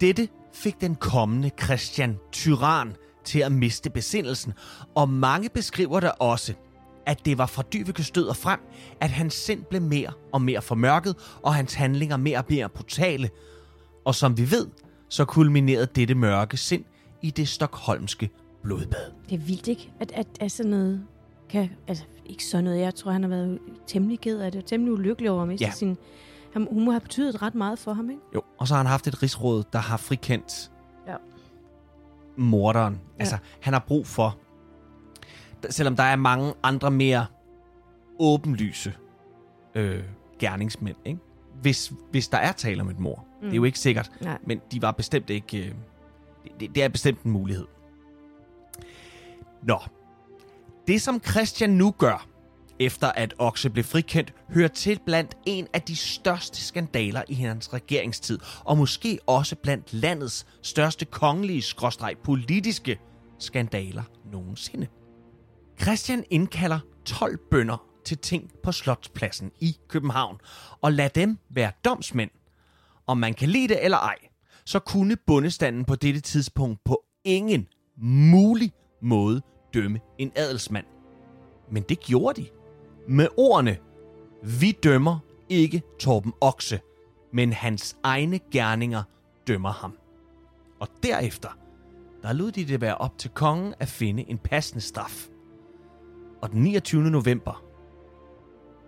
[0.00, 4.52] Dette fik den kommende Christian Tyran til at miste besindelsen,
[4.94, 6.54] og mange beskriver der også,
[7.06, 8.60] at det var fra Dyvekes stød og frem,
[9.00, 13.30] at hans sind blev mere og mere formørket, og hans handlinger mere og mere brutale.
[14.04, 14.66] Og som vi ved,
[15.08, 16.84] så kulminerede dette mørke sind
[17.22, 18.30] i det stokholmske
[18.62, 19.10] blodbad.
[19.28, 19.92] Det er vildt, ikke?
[20.00, 21.06] At, at, at sådan noget
[21.50, 21.70] kan...
[21.88, 22.80] Altså, ikke sådan noget.
[22.80, 24.64] Jeg tror, han har været temmelig ked af det.
[24.64, 25.70] Temmelig ulykkelig over at miste Ja.
[25.70, 25.96] sin...
[26.52, 28.22] Han, hun må have betydet ret meget for ham, ikke?
[28.34, 30.70] Jo, og så har han haft et rigsråd, der har frikendt
[31.06, 31.14] Ja.
[32.36, 32.94] morderen.
[32.94, 33.00] Ja.
[33.18, 34.38] Altså, han har brug for,
[35.70, 37.26] selvom der er mange andre mere
[38.18, 38.92] åbenlyse
[39.74, 40.02] øh,
[40.38, 41.20] gerningsmænd, ikke?
[41.62, 43.24] Hvis, hvis der er tale om et mor.
[43.40, 43.46] Mm.
[43.46, 44.38] Det er jo ikke sikkert, Nej.
[44.46, 45.66] men de var bestemt ikke...
[45.66, 45.74] Øh,
[46.60, 47.66] det, det er bestemt en mulighed.
[49.62, 49.78] Nå.
[50.90, 52.28] Det, som Christian nu gør,
[52.80, 57.72] efter at Okse blev frikendt, hører til blandt en af de største skandaler i hans
[57.72, 63.00] regeringstid, og måske også blandt landets største kongelige skråstreg politiske
[63.38, 64.86] skandaler nogensinde.
[65.82, 70.38] Christian indkalder 12 bønder til ting på Slotspladsen i København,
[70.80, 72.30] og lad dem være domsmænd.
[73.06, 74.16] Om man kan lide det eller ej,
[74.64, 77.66] så kunne bundestanden på dette tidspunkt på ingen
[78.02, 78.72] mulig
[79.02, 79.42] måde
[79.74, 80.86] dømme en adelsmand.
[81.70, 82.48] Men det gjorde de.
[83.08, 83.78] Med ordene,
[84.42, 86.80] vi dømmer ikke Torben Okse,
[87.32, 89.02] men hans egne gerninger
[89.46, 89.98] dømmer ham.
[90.80, 91.48] Og derefter,
[92.22, 95.28] der lod de det være op til kongen at finde en passende straf.
[96.42, 97.02] Og den 29.
[97.02, 97.64] november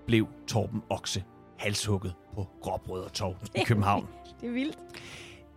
[0.06, 1.24] blev Torben Okse
[1.58, 4.08] halshugget på Gråbrød og Torv i København.
[4.40, 4.78] Det er vildt.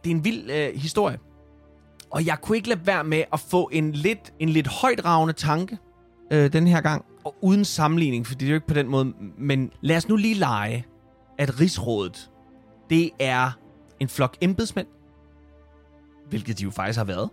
[0.03, 1.19] Det er en vild øh, historie.
[2.15, 5.78] Og jeg kunne ikke lade være med at få en lidt, en lidt højdragende tanke
[6.32, 7.06] øh, den her gang.
[7.25, 9.13] Og uden sammenligning, for det er jo ikke på den måde.
[9.38, 10.86] Men lad os nu lige lege,
[11.38, 12.32] at rigsrådet,
[12.89, 13.51] det er
[13.99, 14.88] en flok embedsmænd,
[16.30, 17.30] hvilket de jo faktisk har været,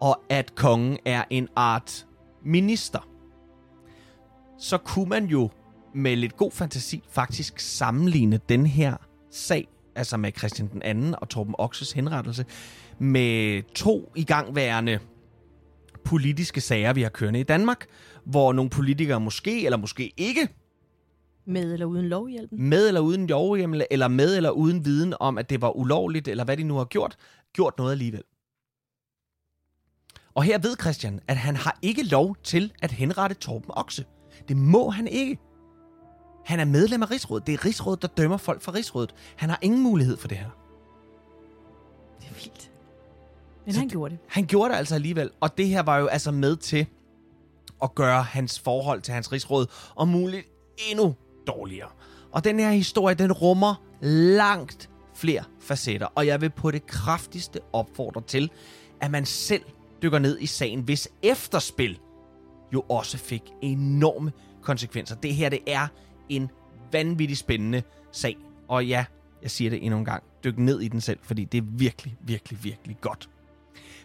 [0.00, 2.06] og at kongen er en art
[2.44, 3.08] minister.
[4.58, 5.50] Så kunne man jo
[5.94, 8.96] med lidt god fantasi faktisk sammenligne den her
[9.30, 12.44] sag, altså med Christian den anden og Torben Oxes henrettelse,
[12.98, 14.98] med to igangværende
[16.04, 17.86] politiske sager, vi har kørende i Danmark,
[18.24, 20.48] hvor nogle politikere måske eller måske ikke,
[21.46, 22.68] Med eller uden lovhjælpen.
[22.68, 26.44] med eller uden lovhjemmel, eller med eller uden viden om, at det var ulovligt, eller
[26.44, 27.16] hvad de nu har gjort,
[27.52, 28.22] gjort noget alligevel.
[30.34, 34.04] Og her ved Christian, at han har ikke lov til at henrette Torben Okse.
[34.48, 35.38] Det må han ikke.
[36.44, 37.46] Han er medlem af Rigsrådet.
[37.46, 39.14] Det er Rigsrådet, der dømmer folk fra Rigsrådet.
[39.36, 40.50] Han har ingen mulighed for det her.
[42.20, 42.70] Det er vildt.
[43.68, 44.18] Men Så han gjorde det.
[44.28, 46.86] Han gjorde det altså alligevel, og det her var jo altså med til
[47.82, 50.46] at gøre hans forhold til hans rigsråd om muligt
[50.90, 51.14] endnu
[51.46, 51.88] dårligere.
[52.32, 53.74] Og den her historie, den rummer
[54.36, 58.50] langt flere facetter, og jeg vil på det kraftigste opfordre til,
[59.00, 59.62] at man selv
[60.02, 61.98] dykker ned i sagen, hvis efterspil
[62.72, 65.16] jo også fik enorme konsekvenser.
[65.16, 65.86] Det her, det er
[66.28, 66.50] en
[66.92, 68.36] vanvittig spændende sag.
[68.68, 69.04] Og ja,
[69.42, 70.22] jeg siger det endnu en gang.
[70.44, 73.28] Dyk ned i den selv, fordi det er virkelig, virkelig, virkelig godt.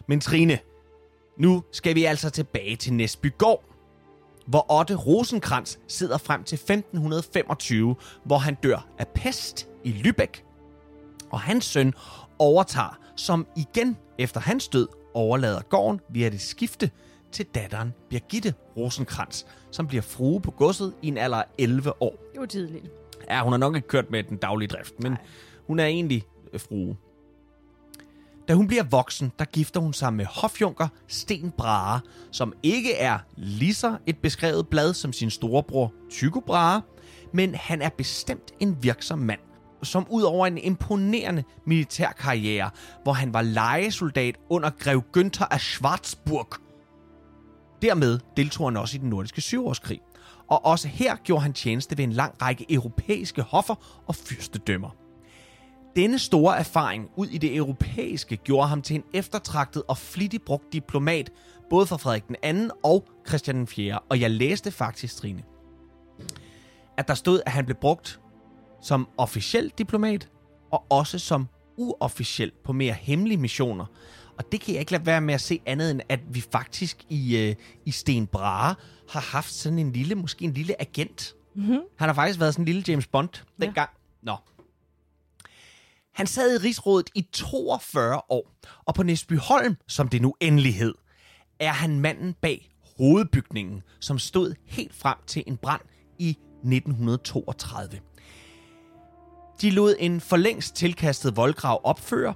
[0.06, 0.58] Men Trine,
[1.36, 3.64] nu skal vi altså tilbage til Næsbygård,
[4.46, 10.42] hvor Otte Rosenkrantz sidder frem til 1525, hvor han dør af pest i Lübeck.
[11.30, 11.94] Og hans søn
[12.38, 16.90] overtager, som igen efter hans død overlader gården via det skifte
[17.32, 22.16] til datteren Birgitte Rosenkrantz, som bliver frue på godset i en alder af 11 år.
[22.32, 22.90] Det var tidligt.
[23.30, 25.16] Ja, hun har nok ikke kørt med den daglige drift, men
[25.66, 26.96] hun er egentlig øh, frue.
[28.48, 32.00] Da hun bliver voksen, der gifter hun sig med hofjunker Sten Brahe,
[32.32, 36.82] som ikke er lige så et beskrevet blad som sin storebror Tycho Brahe,
[37.32, 39.40] men han er bestemt en virksom mand,
[39.82, 42.70] som ud over en imponerende militærkarriere,
[43.02, 46.48] hvor han var lejesoldat under grev Günther af Schwarzburg.
[47.82, 50.00] Dermed deltog han også i den nordiske syvårskrig,
[50.48, 55.03] og også her gjorde han tjeneste ved en lang række europæiske hoffer og fyrstedømmer.
[55.96, 60.72] Denne store erfaring ud i det europæiske gjorde ham til en eftertragtet og flittig brugt
[60.72, 61.30] diplomat,
[61.70, 63.98] både for Frederik den anden og Christian den 4.
[63.98, 65.42] Og jeg læste faktisk, Trine,
[66.96, 68.20] at der stod, at han blev brugt
[68.82, 70.28] som officiel diplomat,
[70.72, 73.86] og også som uofficiel på mere hemmelige missioner.
[74.38, 77.04] Og det kan jeg ikke lade være med at se andet end, at vi faktisk
[77.08, 77.54] i, øh,
[77.84, 78.74] i Sten Brahe
[79.10, 81.34] har haft sådan en lille, måske en lille agent.
[81.54, 81.80] Mm-hmm.
[81.96, 83.28] Han har faktisk været sådan en lille James Bond
[83.60, 83.90] dengang.
[84.26, 84.30] Ja.
[84.30, 84.36] Nå.
[86.14, 88.50] Han sad i rigsrådet i 42 år,
[88.84, 90.94] og på Næsbyholm, som det nu endelig hed,
[91.60, 95.80] er han manden bag hovedbygningen, som stod helt frem til en brand
[96.18, 98.00] i 1932.
[99.60, 102.34] De lod en for længst tilkastet voldgrav opføre,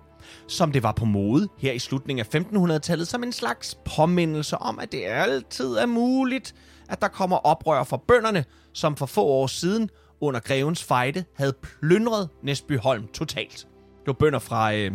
[0.49, 4.79] som det var på mode her i slutningen af 1500-tallet, som en slags påmindelse om,
[4.79, 6.55] at det altid er muligt,
[6.89, 11.53] at der kommer oprør fra bønderne, som for få år siden under grevens fejde havde
[11.53, 13.57] plyndret Næsbyholm totalt.
[14.01, 14.93] Det var bønder fra øh,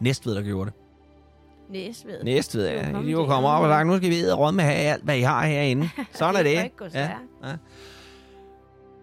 [0.00, 0.74] Næstved, der gjorde det.
[2.24, 3.06] Næstved, Det var ja.
[3.06, 5.20] De var kommet op og sagt, nu skal vi råd med have alt, hvad I
[5.20, 5.90] har herinde.
[6.14, 6.54] Sådan er Det det.
[6.56, 7.20] kan ikke stærkt.
[7.44, 7.56] ja.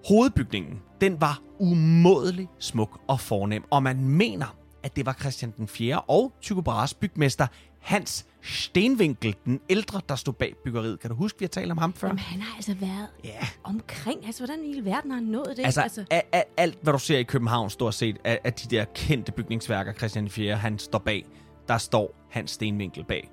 [0.07, 5.67] Hovedbygningen, den var umådelig smuk og fornem, og man mener, at det var Christian den
[5.67, 5.99] 4.
[6.01, 7.47] og Tycho Brahes bygmester
[7.79, 10.99] Hans Stenvinkel, den ældre, der stod bag byggeriet.
[10.99, 12.07] Kan du huske, vi har talt om ham før?
[12.07, 13.47] Jamen, han har altså været Ja.
[13.63, 14.25] omkring.
[14.25, 15.65] Altså, hvordan i hele verden har han nået det?
[15.65, 16.05] Altså, altså...
[16.11, 19.31] A- a- alt, hvad du ser i København, stort set, af, af de der kendte
[19.31, 21.25] bygningsværker, Christian 4., han står bag.
[21.67, 23.29] Der står Hans Stenvinkel bag.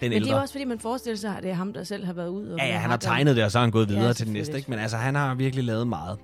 [0.00, 0.24] Den Men ældre.
[0.24, 2.12] det er jo også, fordi man forestiller sig, at det er ham, der selv har
[2.12, 2.46] været ud.
[2.48, 4.26] Og Ja, ja, han har tegnet det, og så har han gået videre Ja, til
[4.26, 4.56] den næste.
[4.56, 4.70] Ikke?
[4.70, 6.18] Men altså, han har virkelig lavet meget.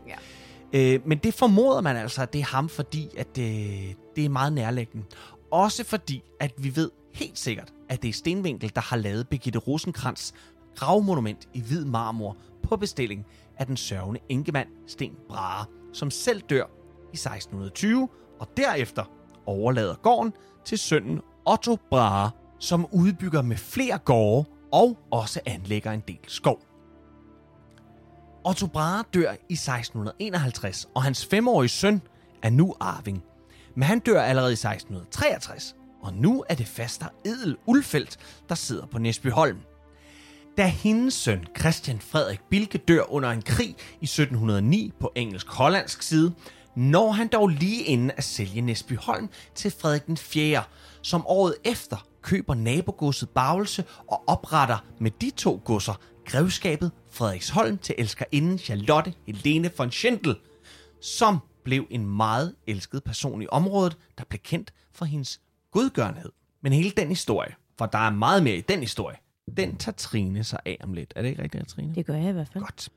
[0.73, 0.95] Ja.
[0.95, 3.71] Øh, men det formoder man altså, at det er ham, fordi at det,
[4.17, 5.07] det er meget nærliggende.
[5.51, 9.59] Også fordi, at vi ved helt sikkert, at det er Stenvinkel, der har lavet Birgitte
[9.59, 10.33] Rosenkrantz
[10.75, 16.65] gravmonument i hvid marmor på bestilling af den sørgende enkemand Sten Brahe, som selv dør
[17.13, 18.09] i 1620,
[18.41, 19.05] og derefter
[19.47, 20.33] overlader gården
[20.65, 26.61] til sønnen Otto Brahe, som udbygger med flere gårde og også anlægger en del skov.
[28.45, 32.03] Otto Brahe dør i 1651, og hans femårige søn
[32.43, 33.25] er nu arving.
[33.75, 38.87] Men han dør allerede i 1663, og nu er det faster Edel Ulfeldt, der sidder
[38.87, 39.59] på Næsbyholm.
[40.57, 46.35] Da hendes søn Christian Frederik Bilke dør under en krig i 1709 på engelsk-hollandsk side,
[46.77, 50.63] når han dog lige inden at sælge Næsbyholm til Frederik den 4.,
[51.03, 57.95] som året efter køber nabogodset Bagelse og opretter med de to godser grevskabet Frederiksholm til
[57.99, 60.37] elskerinden Charlotte Helene von Schintel,
[61.01, 65.41] som blev en meget elsket person i området, der blev kendt for hendes
[65.73, 66.33] godgørenhed.
[66.63, 69.17] Men hele den historie, for der er meget mere i den historie,
[69.57, 71.13] den tager Trine sig af om lidt.
[71.17, 71.95] Er det ikke rigtigt, Trine?
[71.95, 72.65] Det gør jeg i hvert fald.
[72.65, 72.89] Godt.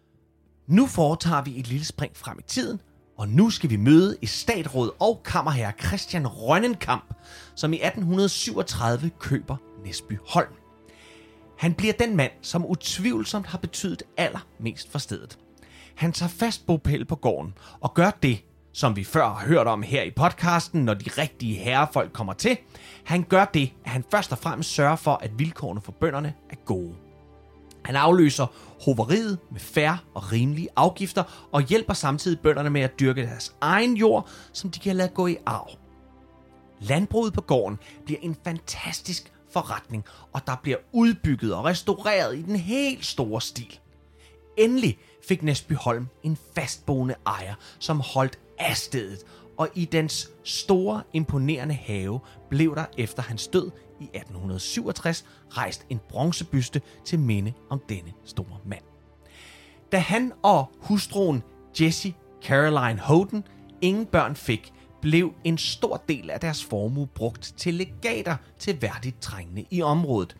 [0.68, 2.82] Nu foretager vi et lille spring frem i tiden,
[3.18, 7.14] og nu skal vi møde i statråd og kammerherre Christian Rønnenkamp,
[7.56, 10.54] som i 1837 køber Næsby Holm.
[11.58, 15.40] Han bliver den mand, som utvivlsomt har betydet allermest for stedet.
[15.96, 19.84] Han tager fast bopæl på gården og gør det, som vi før har hørt om
[19.84, 22.58] her i podcasten, når de rigtige herrefolk kommer til.
[23.04, 26.56] Han gør det, at han først og fremmest sørger for, at vilkårene for bønderne er
[26.66, 26.96] gode.
[27.86, 28.46] Han afløser
[28.86, 33.98] hoveriet med færre og rimelige afgifter og hjælper samtidig bønderne med at dyrke deres egen
[33.98, 35.70] jord, som de kan lade gå i arv.
[36.80, 42.56] Landbruget på gården bliver en fantastisk forretning, og der bliver udbygget og restaureret i den
[42.56, 43.80] helt store stil.
[44.58, 49.20] Endelig fik Næsbyholm en fastboende ejer, som holdt af stedet,
[49.58, 52.20] og i dens store, imponerende have
[52.50, 58.58] blev der efter hans død i 1867 rejst en bronzebyste til minde om denne store
[58.66, 58.84] mand.
[59.92, 61.44] Da han og hustruen
[61.82, 63.44] Jessie Caroline Holden
[63.82, 69.22] ingen børn fik, blev en stor del af deres formue brugt til legater til værdigt
[69.22, 70.36] trængende i området.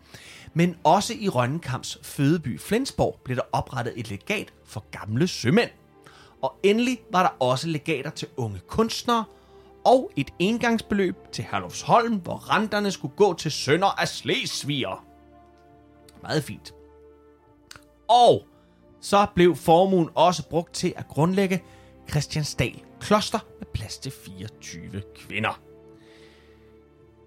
[0.54, 5.70] Men også i Rønnekamps fødeby Flensborg blev der oprettet et legat for gamle sømænd.
[6.42, 9.24] Og endelig var der også legater til unge kunstnere,
[9.84, 15.04] og et engangsbeløb til Herlufsholm, hvor renterne skulle gå til sønner af Slesviger.
[16.22, 16.74] Meget fint.
[18.08, 18.46] Og
[19.00, 21.62] så blev formuen også brugt til at grundlægge
[22.10, 25.60] Christiansdal Kloster med plads til 24 kvinder.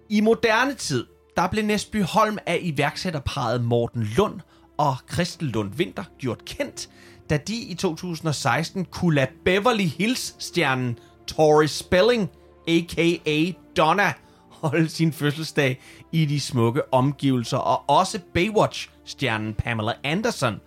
[0.08, 4.40] I moderne tid, der blev Næsby Holm af iværksætterparet Morten Lund
[4.76, 6.90] og Christel Lund Winter gjort kendt,
[7.30, 12.30] da de i 2016 kunne lade Beverly Hills-stjernen Tori Spelling,
[12.68, 13.52] a.k.a.
[13.76, 14.12] Donna,
[14.50, 15.80] holde sin fødselsdag
[16.12, 20.60] i de smukke omgivelser, og også Baywatch-stjernen Pamela Anderson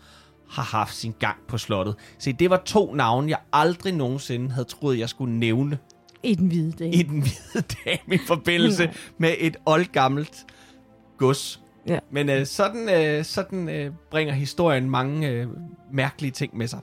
[0.49, 1.95] har haft sin gang på slottet.
[2.19, 5.77] Se, det var to navne, jeg aldrig nogensinde havde troet, jeg skulle nævne
[6.23, 6.95] I den hvide dag.
[6.95, 10.45] i den hvide dame i forbindelse med et oldgammelt
[11.17, 11.61] gods.
[11.87, 11.99] Ja.
[12.11, 15.47] Men øh, sådan, øh, sådan øh, bringer historien mange øh,
[15.91, 16.79] mærkelige ting med sig.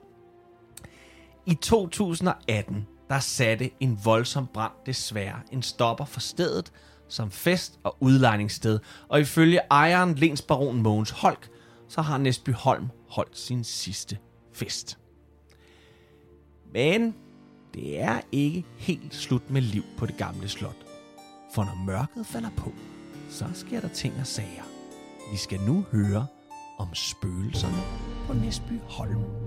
[1.47, 6.73] I 2018, der satte en voldsom brand desværre en stopper for stedet
[7.09, 8.79] som fest- og udlejningssted,
[9.09, 11.49] og ifølge ejeren Lensbaron Mogens Holk,
[11.89, 14.19] så har Nesby Holm holdt sin sidste
[14.53, 14.99] fest.
[16.73, 17.15] Men
[17.75, 20.87] det er ikke helt slut med liv på det gamle slot.
[21.55, 22.73] For når mørket falder på,
[23.31, 24.76] så sker der ting og sager.
[25.31, 26.27] Vi skal nu høre
[26.79, 27.83] om spøgelserne
[28.27, 29.46] på Næsby Holm.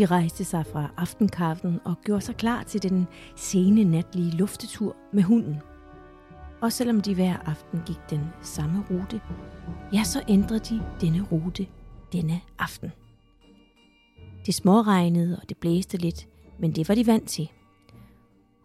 [0.00, 5.22] De rejste sig fra aftenkaffen og gjorde sig klar til den sene natlige luftetur med
[5.22, 5.56] hunden.
[6.60, 9.20] Og selvom de hver aften gik den samme rute,
[9.92, 11.66] ja, så ændrede de denne rute
[12.12, 12.90] denne aften.
[14.46, 17.50] Det småregnede, og det blæste lidt, men det var de vant til.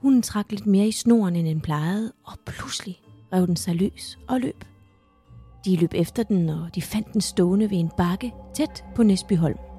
[0.01, 3.01] Hunden trak lidt mere i snoren, end den plejede, og pludselig
[3.33, 4.65] rev den sig løs og løb.
[5.65, 9.74] De løb efter den, og de fandt den stående ved en bakke tæt på Næsbyholm.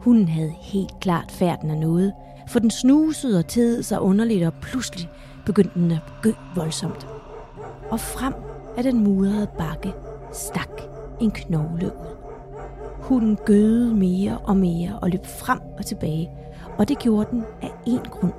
[0.00, 2.12] Hunden havde helt klart færden af noget,
[2.48, 5.10] for den snusede og tedede sig underligt, og pludselig
[5.46, 7.06] begyndte den at gø voldsomt.
[7.90, 8.34] Og frem
[8.76, 9.92] af den mudrede bakke
[10.32, 10.82] stak
[11.20, 12.16] en knogle ud.
[13.00, 16.30] Hunden gøede mere og mere og løb frem og tilbage,
[16.78, 18.32] og det gjorde den af én grund.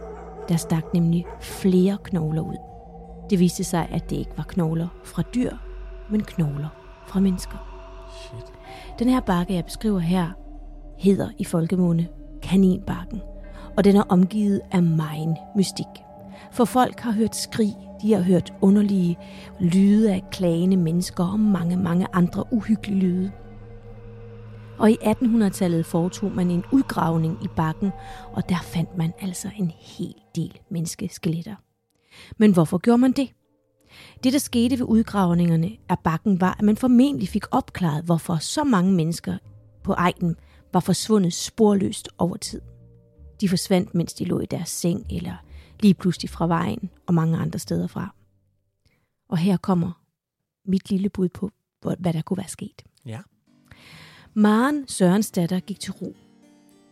[0.49, 2.57] Der stak nemlig flere knogler ud.
[3.29, 5.51] Det viste sig, at det ikke var knogler fra dyr,
[6.09, 6.67] men knogler
[7.07, 7.57] fra mennesker.
[8.21, 8.53] Shit.
[8.99, 10.29] Den her bakke, jeg beskriver her,
[10.99, 12.07] hedder i folkemunde
[12.41, 13.21] Kaninbakken,
[13.77, 15.85] og den er omgivet af megen mystik.
[16.51, 19.17] For folk har hørt skrig, de har hørt underlige
[19.59, 23.31] lyde af klagende mennesker og mange, mange andre uhyggelige lyde.
[24.77, 27.91] Og i 1800-tallet foretog man en udgravning i bakken,
[28.33, 31.55] og der fandt man altså en hel del menneskeskeletter.
[32.37, 33.29] Men hvorfor gjorde man det?
[34.23, 38.63] Det, der skete ved udgravningerne af bakken, var, at man formentlig fik opklaret, hvorfor så
[38.63, 39.37] mange mennesker
[39.83, 40.35] på egen
[40.73, 42.61] var forsvundet sporløst over tid.
[43.41, 45.35] De forsvandt, mens de lå i deres seng, eller
[45.79, 48.15] lige pludselig fra vejen og mange andre steder fra.
[49.29, 49.91] Og her kommer
[50.65, 51.51] mit lille bud på,
[51.81, 52.83] hvad der kunne være sket.
[53.05, 53.19] Ja.
[54.33, 56.15] Maren Sørens datter gik til ro.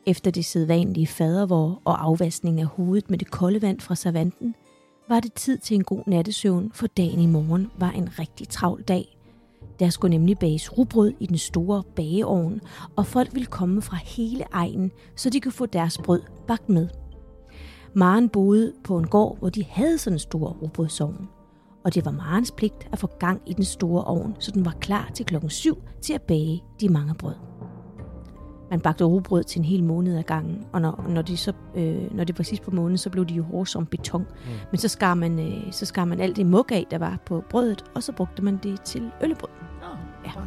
[0.06, 4.56] Efter det sædvanlige fadervor og afvaskning af hovedet med det kolde vand fra savanten,
[5.10, 8.82] var det tid til en god nattesøvn, for dagen i morgen var en rigtig travl
[8.82, 9.17] dag.
[9.80, 12.62] Der skulle nemlig bages rugbrød i den store bageovn,
[12.96, 16.88] og folk ville komme fra hele egnen, så de kunne få deres brød bagt med.
[17.94, 21.28] Maren boede på en gård, hvor de havde sådan en stor rugbrødsovn.
[21.86, 24.76] Og det var Marens pligt at få gang i den store ovn, så den var
[24.80, 27.36] klar til klokken 7 til at bage de mange brød.
[28.70, 32.16] Man bagte rugbrød til en hel måned ad gangen, og når, når, de så, øh,
[32.16, 34.22] når det var sidst på måneden, så blev de jo hårde som beton.
[34.22, 34.52] Mm.
[34.72, 37.44] Men så skar, man, øh, så skar man alt det mug af, der var på
[37.50, 39.67] brødet, og så brugte man det til øllebrød.
[40.36, 40.42] Ja.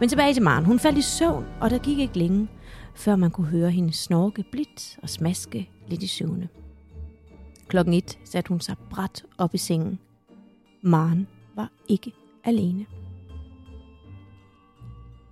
[0.00, 0.64] Men tilbage til Maren.
[0.64, 2.48] Hun faldt i søvn, og der gik ikke længe,
[2.94, 6.48] før man kunne høre hende snorke blidt og smaske lidt i søvne.
[7.68, 9.98] Klokken et satte hun sig bræt op i sengen.
[10.82, 12.12] Maren var ikke
[12.44, 12.86] alene.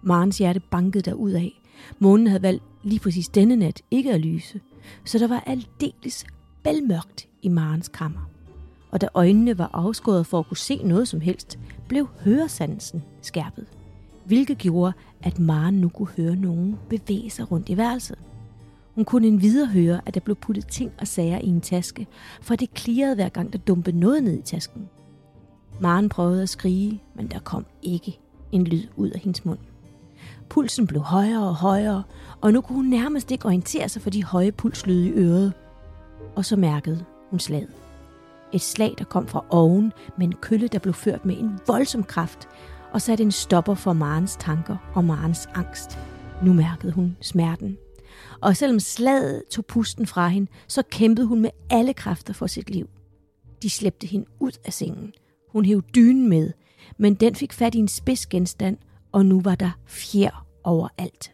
[0.03, 1.61] Marens hjerte bankede ud af.
[1.99, 4.61] Månen havde valgt lige præcis denne nat ikke at lyse,
[5.05, 6.27] så der var aldeles
[6.63, 8.31] bælmørkt i Marens kammer.
[8.91, 11.59] Og da øjnene var afskåret for at kunne se noget som helst,
[11.89, 13.67] blev høresansen skærpet,
[14.31, 18.19] hvilket gjorde, at Maren nu kunne høre nogen bevæge sig rundt i værelset.
[18.95, 22.07] Hun kunne endvidere høre, at der blev puttet ting og sager i en taske,
[22.43, 24.89] for det klirrede hver gang, der dumpede noget ned i tasken.
[25.81, 28.19] Maren prøvede at skrige, men der kom ikke
[28.53, 29.59] en lyd ud af hendes mund.
[30.49, 32.03] Pulsen blev højere og højere,
[32.41, 35.53] og nu kunne hun nærmest ikke orientere sig for de høje pulslyde i øret.
[36.37, 37.71] Og så mærkede hun slaget.
[38.53, 42.05] Et slag, der kom fra oven med en kølle, der blev ført med en voldsom
[42.05, 42.49] kraft,
[42.93, 45.99] og satte en stopper for Marens tanker og Marens angst.
[46.45, 47.77] Nu mærkede hun smerten.
[48.41, 52.71] Og selvom slaget tog pusten fra hende, så kæmpede hun med alle kræfter for sit
[52.71, 52.89] liv.
[53.63, 55.13] De slæbte hende ud af sengen.
[55.53, 56.53] Hun hævde dynen med,
[56.99, 58.77] men den fik fat i en spids genstand,
[59.13, 61.33] og nu var der fjer overalt.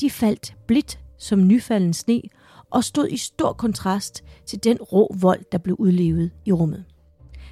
[0.00, 2.22] De faldt blidt som nyfalden sne
[2.70, 6.84] og stod i stor kontrast til den rå vold, der blev udlevet i rummet.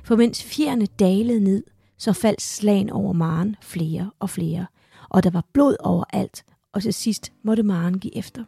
[0.05, 1.63] For mens fjerne dalede ned,
[1.99, 4.67] så faldt slagen over Maren flere og flere,
[5.09, 8.45] og der var blod overalt, og til sidst måtte Maren give efter.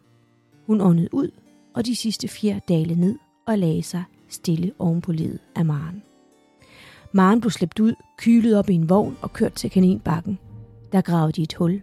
[0.66, 1.30] Hun åndede ud,
[1.74, 6.02] og de sidste fjer dalede ned og lagde sig stille oven på livet af Maren.
[7.12, 10.38] Maren blev slæbt ud, kylet op i en vogn og kørt til kaninbakken.
[10.92, 11.82] Der gravede de et hul.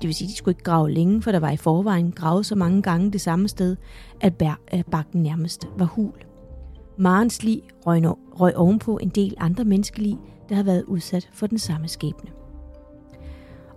[0.00, 2.46] Det vil sige, at de skulle ikke grave længe, for der var i forvejen gravet
[2.46, 3.76] så mange gange det samme sted,
[4.20, 6.12] at bakken nærmest var hul.
[6.98, 8.02] Marens lig røg,
[8.40, 12.30] røg ovenpå en del andre menneskelig, der havde været udsat for den samme skæbne.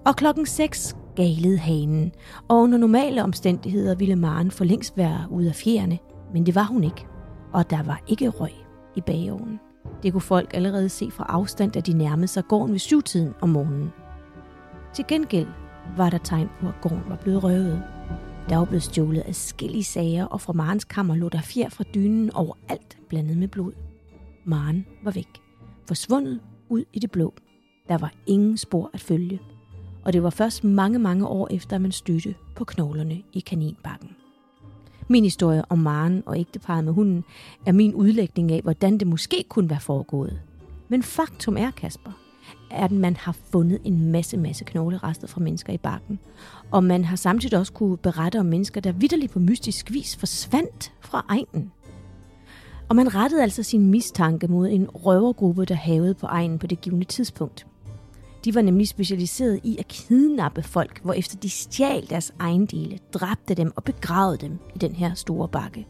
[0.06, 2.12] Og klokken 6 galede hanen,
[2.48, 5.98] og under normale omstændigheder ville Maren for længst være ude af fjerne,
[6.34, 7.08] men det var hun ikke,
[7.54, 8.52] og der var ikke røg
[8.96, 9.60] i bageovnen.
[10.04, 13.50] Det kunne folk allerede se fra afstand, da de nærmede sig gården ved syvtiden om
[13.50, 13.90] morgenen.
[14.94, 15.48] Til gengæld
[15.98, 17.84] var der tegn på, at gården var blevet røvet.
[18.50, 21.84] Der var blevet stjålet af skille sager, og fra Marens kammer lå der fjer fra
[21.96, 23.74] dynen overalt blandet med blod.
[24.46, 25.30] Maren var væk.
[25.88, 27.34] Forsvundet ud i det blå.
[27.88, 29.40] Der var ingen spor at følge.
[30.06, 34.10] Og det var først mange, mange år efter, at man støtte på knoglerne i kaninbakken.
[35.08, 37.24] Min historie om Maren og ægteparet med hunden
[37.66, 40.42] er min udlægning af, hvordan det måske kunne være foregået.
[40.90, 42.12] Men faktum er, Kasper,
[42.72, 46.20] at man har fundet en masse, masse knoglerester fra mennesker i bakken.
[46.72, 50.94] Og man har samtidig også kunne berette om mennesker, der vidderligt på mystisk vis forsvandt
[51.02, 51.72] fra egnen.
[52.90, 56.82] Og man rettede altså sin mistanke mod en røvergruppe, der havede på egen på det
[56.82, 57.68] givende tidspunkt.
[58.46, 63.54] De var nemlig specialiseret i at kidnappe folk, hvor efter de stjal deres ejendele, dræbte
[63.54, 65.88] dem og begravede dem i den her store bakke.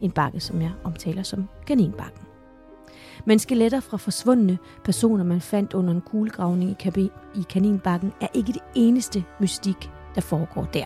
[0.00, 2.22] En bakke, som jeg omtaler som kaninbakken.
[3.26, 8.52] Men skeletter fra forsvundne personer, man fandt under en kuglegravning i, i kaninbakken, er ikke
[8.52, 10.84] det eneste mystik, der foregår der.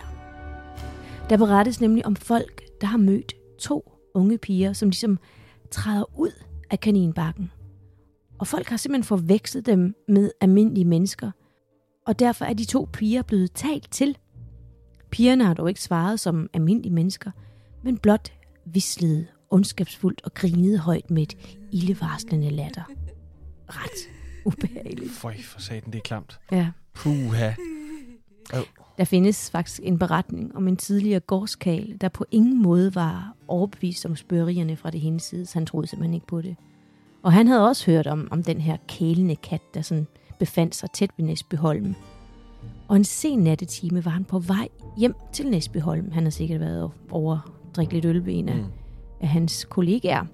[1.31, 5.19] Der berettes nemlig om folk, der har mødt to unge piger, som ligesom
[5.73, 6.33] træder ud
[6.71, 7.51] af kaninbakken
[8.43, 11.31] og folk har simpelthen forvekslet dem med almindelige mennesker.
[12.07, 14.19] Og derfor er de to piger blevet talt til.
[15.11, 17.31] Pigerne har dog ikke svaret som almindelige mennesker,
[17.83, 18.33] men blot
[18.65, 22.83] vislede ondskabsfuldt og grinede højt med et ildevarslende latter.
[23.69, 24.09] Ret
[24.45, 25.13] ubehageligt.
[25.13, 26.41] Føj, for satan, det er klamt.
[26.53, 26.71] Ja.
[26.95, 27.53] Puha.
[28.99, 34.07] Der findes faktisk en beretning om en tidligere gårdskal, der på ingen måde var overbevist
[34.07, 36.57] om spørgerierne fra det hendes Han troede simpelthen ikke på det.
[37.23, 40.07] Og han havde også hørt om, om den her kælende kat, der sådan
[40.39, 41.95] befandt sig tæt ved Næsbyholm.
[42.89, 46.11] Og en sen nattetime var han på vej hjem til Næsbyholm.
[46.11, 48.65] Han har sikkert været over at drikke lidt øl ved en af, mm.
[49.21, 50.25] af hans kollegaer.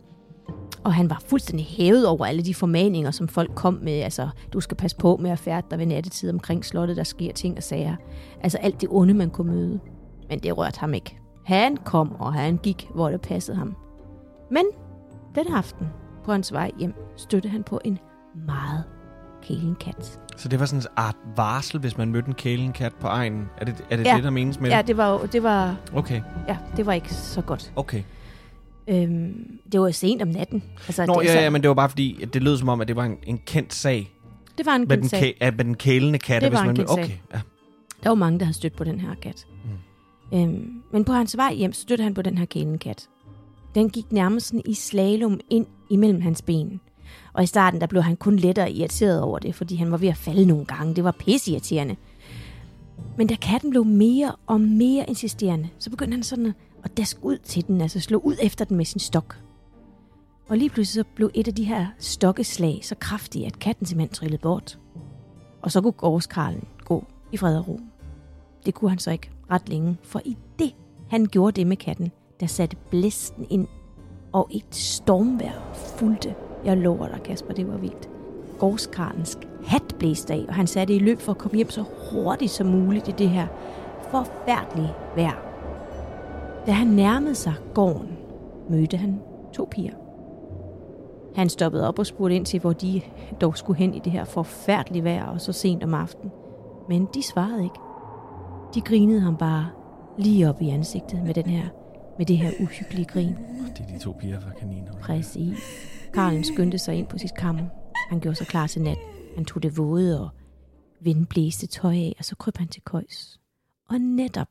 [0.84, 4.00] Og han var fuldstændig hævet over alle de formaninger, som folk kom med.
[4.00, 7.32] Altså, du skal passe på med at færde dig ved nattetid omkring slottet, der sker
[7.32, 7.96] ting og sager.
[8.40, 9.80] Altså alt det onde, man kunne møde.
[10.28, 11.16] Men det rørte ham ikke.
[11.46, 13.76] Han kom, og han gik, hvor det passede ham.
[14.50, 14.64] Men
[15.34, 15.86] den aften,
[16.24, 17.98] på hans vej hjem, støtte han på en
[18.46, 18.84] meget
[19.42, 20.20] kælen kat.
[20.36, 23.48] Så det var sådan en art varsel, hvis man mødte en kælen kat på egnen?
[23.58, 24.14] Er det er det, Ja.
[24.16, 24.86] det, der menes med Ja, det?
[24.86, 27.72] det var, det var, Okay, ja, det var ikke så godt.
[27.76, 28.02] okay.
[28.88, 30.62] Øhm, det var sent om natten.
[30.86, 32.68] Altså, Nå, det, ja, så- ja, men det var bare fordi, at det lød som
[32.68, 34.10] om, at det var en, en kendt sag
[34.58, 35.36] det var en med kendt den, sag.
[35.40, 36.42] ja, med den kælende kat.
[36.42, 37.22] Det hvis var man en kendt Okay, sag.
[37.34, 37.40] ja.
[38.02, 39.46] Der var mange, der havde stødt på den her kat.
[40.32, 40.38] Mm.
[40.38, 43.08] Øhm, men på hans vej hjem stødte han på den her kælenkat.
[43.74, 46.80] Den gik nærmest i slalom ind imellem hans ben.
[47.32, 50.08] Og i starten der blev han kun lettere irriteret over det, fordi han var ved
[50.08, 50.94] at falde nogle gange.
[50.94, 51.96] Det var pisseirriterende.
[53.18, 56.52] Men da katten blev mere og mere insisterende, så begyndte han sådan at
[56.84, 59.36] og dask ud til den, altså slå ud efter den med sin stok.
[60.48, 64.14] Og lige pludselig så blev et af de her stokkeslag så kraftigt, at katten simpelthen
[64.14, 64.78] trillede bort.
[65.62, 67.80] Og så kunne gårdskarlen gå i fred og ro.
[68.66, 70.74] Det kunne han så ikke ret længe, for i det,
[71.10, 73.66] han gjorde det med katten, der satte blæsten ind,
[74.32, 76.34] og et stormvejr fulgte.
[76.64, 78.08] Jeg lover dig, Kasper, det var vildt.
[78.58, 82.50] Gårdskarlens hat blæste af, og han satte i løb for at komme hjem så hurtigt
[82.50, 83.46] som muligt i det her
[84.10, 85.47] forfærdelige vejr.
[86.68, 88.18] Da han nærmede sig gården,
[88.70, 89.20] mødte han
[89.52, 89.94] to piger.
[91.34, 93.00] Han stoppede op og spurgte ind til, hvor de
[93.40, 96.32] dog skulle hen i det her forfærdelige vejr og så sent om aftenen.
[96.88, 97.78] Men de svarede ikke.
[98.74, 99.68] De grinede ham bare
[100.18, 101.68] lige op i ansigtet med, den her,
[102.18, 103.34] med det her uhyggelige grin.
[103.76, 104.92] Det er de to piger fra kaniner.
[104.92, 105.58] Præcis.
[106.14, 107.64] Karlen skyndte sig ind på sit kammer.
[108.10, 108.98] Han gjorde sig klar til nat.
[109.36, 110.30] Han tog det våde og
[111.00, 113.40] vindblæste tøj af, og så kryb han til køjs.
[113.88, 114.48] Og netop,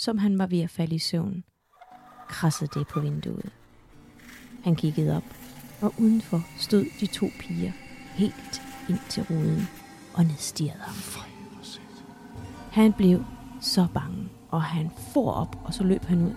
[0.00, 1.44] som han var ved at falde i søvn,
[2.28, 3.52] krassede det på vinduet.
[4.64, 5.22] Han kiggede op,
[5.82, 7.72] og udenfor stod de to piger
[8.14, 9.68] helt ind til ruden
[10.14, 11.24] og nedstirrede ham.
[12.70, 13.24] Han blev
[13.60, 16.34] så bange, og han for op, og så løb han ud.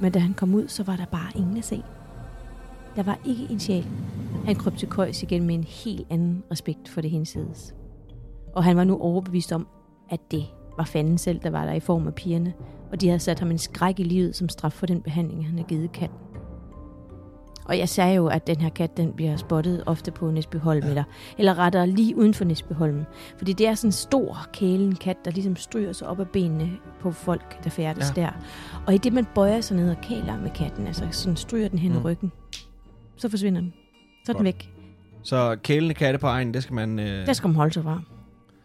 [0.00, 1.82] Men da han kom ud, så var der bare ingen at se.
[2.96, 3.86] Der var ikke en sjæl.
[4.44, 7.74] Han kryb til køjs igen med en helt anden respekt for det hinsides.
[8.54, 9.68] Og han var nu overbevist om,
[10.10, 10.46] at det
[10.76, 12.52] var fanden selv, der var der i form af pigerne,
[12.92, 15.54] og de havde sat ham en skræk i livet som straf for den behandling, han
[15.54, 16.18] havde givet katten.
[17.64, 20.88] Og jeg sagde jo, at den her kat, den bliver spottet ofte på Næsbyholm, ja.
[20.88, 21.04] eller,
[21.38, 23.04] eller rettere lige uden for Næsbyholm.
[23.38, 26.70] Fordi det er sådan en stor kælen kat, der ligesom stryger sig op af benene
[27.00, 28.22] på folk, der færdes ja.
[28.22, 28.30] Der.
[28.86, 31.78] Og i det, man bøjer sig ned og kæler med katten, altså sådan stryger den
[31.78, 31.98] hen mm.
[31.98, 32.32] Ryggen,
[33.16, 33.72] så forsvinder den.
[34.26, 34.70] Så er den væk.
[35.22, 36.98] Så kælende katte på egen, det skal man...
[36.98, 37.26] Øh...
[37.26, 38.02] Der skal man holde sig fra.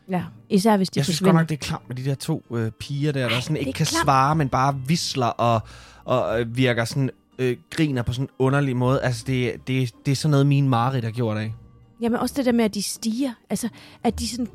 [0.09, 2.43] Ja, især hvis de jeg synes godt nok, det er klamt med de der to
[2.51, 4.03] øh, piger der, der sådan det er ikke kan klamt.
[4.05, 5.61] svare, men bare visler og,
[6.05, 9.01] og øh, virker sådan, øh, griner på sådan en underlig måde.
[9.01, 11.53] Altså, det, det, det er sådan noget, min Marit har gjort af.
[12.01, 13.31] Jamen også det der med, at de stiger.
[13.49, 13.69] Altså,
[14.03, 14.47] at de sådan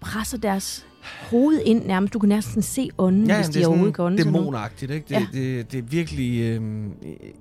[0.00, 0.86] presser deres
[1.30, 2.12] hoved ind nærmest.
[2.12, 4.24] Du kan næsten se ånden, ja, hvis det de er overhovedet sådan ånden.
[4.34, 5.04] dæmonagtigt, ikke?
[5.08, 5.20] Det, Ja.
[5.20, 5.26] ja.
[5.58, 6.40] det, det er virkelig...
[6.40, 6.62] Øh,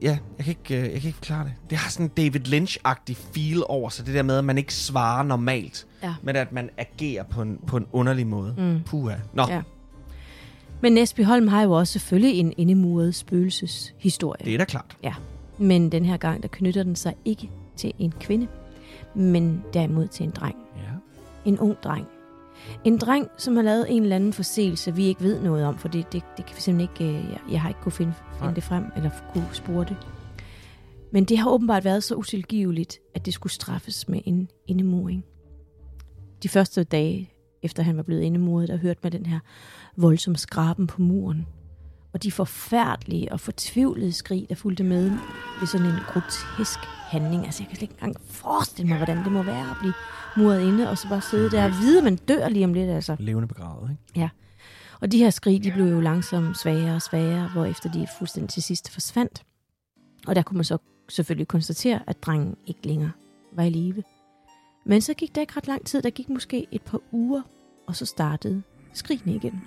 [0.01, 1.53] ja, jeg kan, ikke, øh, jeg kan ikke forklare det.
[1.69, 4.05] Det har sådan en David Lynch-agtig feel over sig.
[4.05, 6.13] Det der med, at man ikke svarer normalt, Ja.
[6.23, 8.55] men at man agerer på en, på en underlig måde.
[8.57, 8.79] Mm.
[8.85, 9.15] Puha.
[9.33, 9.61] Nå, Ja.
[10.83, 14.45] Men Næsby Holm har jo også selvfølgelig en indemuret spøgelseshistorie.
[14.45, 14.97] det er da klart.
[15.03, 15.13] Ja.
[15.57, 18.47] Men den her gang, der knytter den sig ikke til en kvinde,
[19.15, 20.55] men derimod til en dreng.
[20.77, 20.81] Ja.
[21.45, 22.05] En ung dreng.
[22.83, 25.87] En dreng, som har lavet en eller anden forseelse, vi ikke ved noget om, for
[25.87, 28.55] det, det, det kan vi simpelthen ikke, øh, jeg, jeg har ikke kunne finde, finde
[28.55, 29.97] det frem, eller kunne spore det.
[31.11, 35.25] Men det har åbenbart været så utilgiveligt, at det skulle straffes med en indemuring.
[36.43, 37.31] De første dage,
[37.63, 39.39] efter han var blevet indemuret, der hørte man den her
[39.97, 41.47] voldsomme skraben på muren.
[42.13, 45.11] Og de forfærdelige og fortvivlede skrig, der fulgte med
[45.59, 47.45] ved sådan en grotesk handling.
[47.45, 49.93] Altså, jeg kan slet ikke engang forestille mig, hvordan det må være at blive
[50.37, 52.89] muret inde, og så bare sidde der og vide, at man dør lige om lidt,
[52.89, 53.15] altså.
[53.19, 54.01] Levende begravet, ikke?
[55.01, 58.49] Og de her skrig, de blev jo langsomt svagere og svagere, hvor efter de fuldstændig
[58.49, 59.43] til sidst forsvandt.
[60.27, 60.77] Og der kunne man så
[61.09, 63.11] selvfølgelig konstatere, at drengen ikke længere
[63.53, 64.03] var i live.
[64.85, 67.41] Men så gik der ikke ret lang tid, der gik måske et par uger,
[67.87, 69.61] og så startede skrigene igen.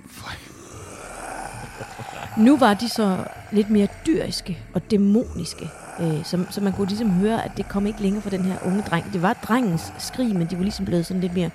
[2.37, 5.71] Nu var de så lidt mere dyriske og dæmoniske,
[6.01, 8.59] øh, så, så man kunne ligesom høre, at det kom ikke længere fra den her
[8.67, 9.13] unge dreng.
[9.13, 11.51] Det var drengens skrig, men de var ligesom blevet sådan lidt mere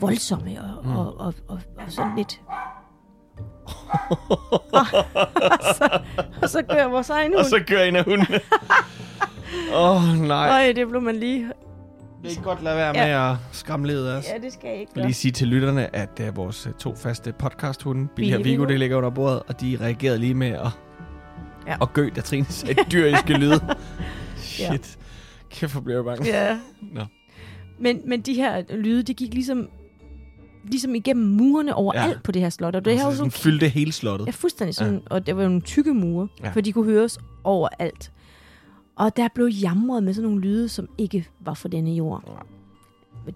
[0.00, 0.96] voldsomme og, mm.
[0.96, 2.40] og, og, og, og sådan lidt...
[4.10, 4.18] og,
[5.52, 6.00] og, så,
[6.42, 7.40] og så gør vores egen hund.
[7.40, 8.40] Og så kører en af hundene.
[9.74, 10.66] Åh, oh, nej.
[10.66, 11.52] Øj, det blev man lige...
[12.22, 13.04] Det er godt lade være Ja.
[13.06, 14.24] med at skræmme livet af os.
[14.34, 15.04] Ja, det skal jeg ikke Jeg gøre.
[15.06, 18.78] lige sige til lytterne, at uh, vores uh, to faste podcasthunde, Billy og Vigo, det
[18.78, 20.60] ligger under bordet, og de reagerede lige med at,
[21.66, 21.72] Ja.
[21.72, 21.76] ja.
[21.82, 23.60] at gø, da Trine sagde dyriske lyde.
[24.36, 24.98] Shit.
[25.50, 26.26] Kæft, hvor blev jeg bange.
[26.26, 26.58] Ja.
[26.92, 27.00] Nå.
[27.80, 29.68] Men, men de her lyde, de gik ligesom,
[30.64, 32.18] ligesom igennem murene overalt Ja.
[32.24, 32.74] på det her slot.
[32.76, 34.26] Og det Det her sådan, sådan fyldte hele slottet.
[34.26, 35.00] ja, fuldstændig sådan, ja.
[35.10, 36.46] og der var jo nogle tykke mure, ja.
[36.46, 36.52] Ja.
[36.52, 38.12] for de kunne høres overalt.
[38.98, 42.46] Og der blev jamret med sådan nogle lyde, som ikke var for denne jord.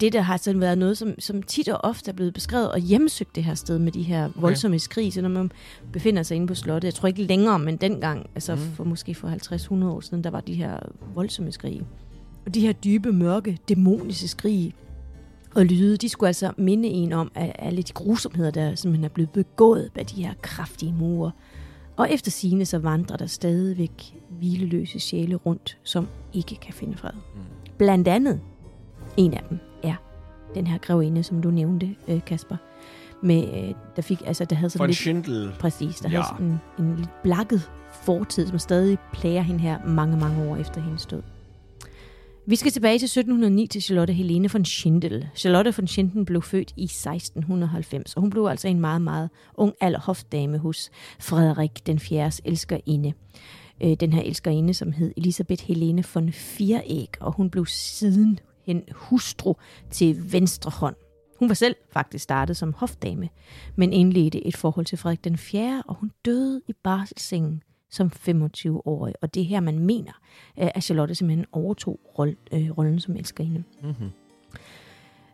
[0.00, 2.78] Det der har sådan været noget, som, som tit og ofte er blevet beskrevet og
[2.78, 5.52] hjemsøgt det her sted med de her voldsomme skrig, så når man
[5.92, 8.60] befinder sig inde på slottet, jeg tror ikke længere, men dengang, altså mm.
[8.60, 10.78] for måske for 50-100 år siden, der var de her
[11.14, 11.82] voldsomme skrig.
[12.46, 14.74] Og de her dybe, mørke, dæmoniske skrig
[15.54, 19.08] og lyde, de skulle altså minde en om at alle de grusomheder, der simpelthen er
[19.08, 21.30] blevet begået bag de her kraftige mure.
[21.96, 27.10] Og efter sine så vandrer der stadigvæk hvileløse sjæle rundt, som ikke kan finde fred.
[27.78, 28.40] Blandt andet,
[29.16, 29.94] en af dem er
[30.54, 32.56] den her grevinde, som du nævnte, øh, Kasper.
[33.22, 34.98] Med, øh, der, fik, altså, der havde sådan lidt...
[34.98, 35.50] schindel.
[35.58, 36.20] Præcis, der ja.
[36.20, 37.70] havde sådan en, en lidt blakket
[38.02, 41.22] fortid, som stadig plager hende her mange, mange år efter hendes død.
[42.46, 45.28] Vi skal tilbage til 1709 til Charlotte Helene von Schindel.
[45.34, 49.74] Charlotte von Schindel blev født i 1690, og hun blev altså en meget, meget ung
[49.80, 50.90] alderhofdame hos
[51.20, 52.30] Frederik den 4.
[52.44, 53.12] elskerinde.
[53.82, 58.82] Øh, den her elskerinde, som hed Elisabeth Helene von Vieræg, og hun blev siden hen
[58.92, 59.54] hustru
[59.90, 60.96] til venstre hånd.
[61.38, 63.28] Hun var selv faktisk startet som hofdame,
[63.76, 67.62] men indledte et forhold til Frederik den 4., og hun døde i barselssengen
[67.92, 69.14] som 25-årig.
[69.22, 70.12] Og det er her, man mener,
[70.60, 72.00] øh, at Charlotte simpelthen overtog
[72.52, 73.62] øh, rollen som elskerinde.
[73.82, 74.10] Mm-hmm.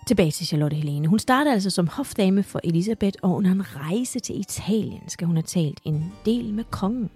[0.06, 1.08] Tilbage til Charlotte Helene.
[1.08, 5.36] Hun startede altså som hofdame for Elisabeth, og under en rejse til Italien skal hun
[5.36, 7.10] have talt en del med kongen.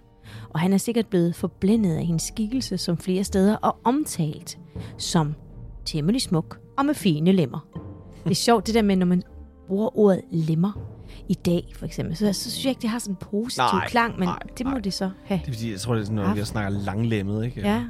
[0.51, 4.59] Og han er sikkert blevet forblændet af hendes skikkelse som flere steder, og omtalt
[4.99, 5.35] som
[5.85, 7.67] temmelig smuk og med fine lemmer.
[8.25, 9.23] Det er sjovt det der med, når man
[9.69, 10.92] bruger ordet lemmer
[11.29, 13.89] i dag, for eksempel, så, så synes jeg ikke, det har sådan en positiv Nej,
[13.89, 14.81] klang, men nej, det må nej.
[14.81, 15.41] det så have.
[15.45, 17.61] Det er fordi, jeg tror, det er sådan noget, vi snakker langlemmet, ikke?
[17.61, 17.85] Ja,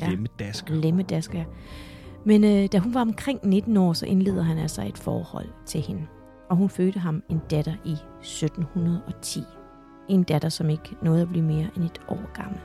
[0.00, 0.10] ja.
[0.10, 0.74] Lemmedasker.
[0.74, 1.44] Lemmedasker.
[2.24, 5.80] Men øh, da hun var omkring 19 år, så indleder han altså et forhold til
[5.80, 6.02] hende.
[6.50, 9.40] Og hun fødte ham en datter i 1710.
[10.08, 12.60] En datter, som ikke nåede at blive mere end et år gammel.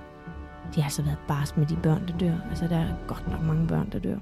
[0.68, 2.36] Det har altså været barsk med de børn, der dør.
[2.49, 4.18] Altså, der er godt nok mange børn, der dør.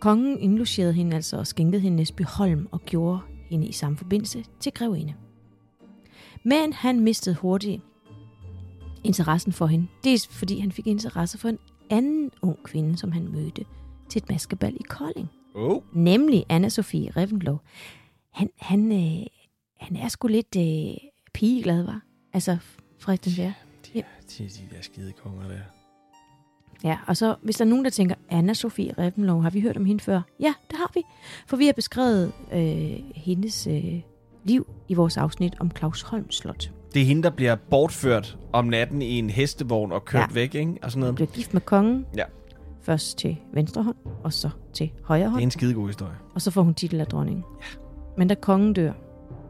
[0.00, 3.20] Kongen indlogerede hende altså og skænkede hende Næsby Holm og gjorde
[3.52, 5.14] hende i samme forbindelse til grevinde.
[6.44, 7.82] Men han mistede hurtigt
[9.04, 9.86] interessen for hende.
[10.04, 11.58] Dels fordi han fik interesse for en
[11.90, 13.64] anden ung kvinde, som han mødte
[14.08, 15.28] til et maskebal i Kolding.
[15.54, 15.82] Oh.
[15.92, 17.58] Nemlig Anna-Sophie Reventlow.
[18.32, 19.26] Han, han, øh,
[19.76, 20.94] han er sgu lidt øh,
[21.34, 22.00] pigeglad, var.
[22.32, 22.58] Altså,
[22.98, 23.54] Frederik den 4.
[23.94, 24.02] De,
[24.38, 25.81] de, de der skide konger der.
[26.84, 29.84] Ja, og så hvis der er nogen, der tænker, Anna-Sophie Reventlow, har vi hørt om
[29.84, 30.20] hende før?
[30.40, 31.02] Ja, det har vi.
[31.46, 34.00] For vi har beskrevet øh, hendes øh,
[34.44, 36.70] liv i vores afsnit om Claus Holm Slot.
[36.94, 40.34] Det er hende, der bliver bortført om natten i en hestevogn og kørt Ja.
[40.34, 40.74] væk, ikke?
[40.82, 41.14] Og sådan Hun noget.
[41.16, 42.06] blev gift med kongen.
[42.16, 42.24] Ja.
[42.82, 45.40] Først til venstre hånd, og så til højre Det hånd.
[45.40, 46.14] er en skidegod historie.
[46.34, 47.44] Og så får hun titel af dronning.
[47.60, 47.78] Ja.
[48.18, 48.92] Men da kongen dør,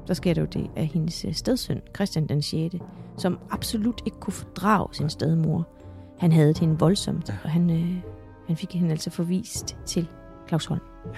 [0.07, 2.75] så sker det jo det, at hendes øh, stedsøn, Christian den 6.,
[3.19, 5.69] som absolut ikke kunne fordrage sin stedmor,
[6.23, 7.35] han havde hende voldsomt, ja.
[7.45, 8.03] og han, øh,
[8.47, 10.09] han fik hende altså forvist til
[10.49, 10.81] Claus Holm.
[11.07, 11.11] Ja.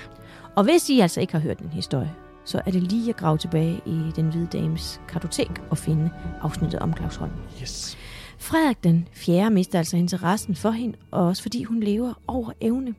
[0.57, 3.39] Og hvis I altså ikke har hørt den historie, så er det lige at grave
[3.39, 7.33] tilbage i den hvide dames kartotek og finde afsnittet om Claus Holm.
[7.63, 7.99] Yes.
[8.39, 9.51] Frederik den 4.
[9.51, 12.95] mister altså interessen for hende, og også fordi hun lever over evne.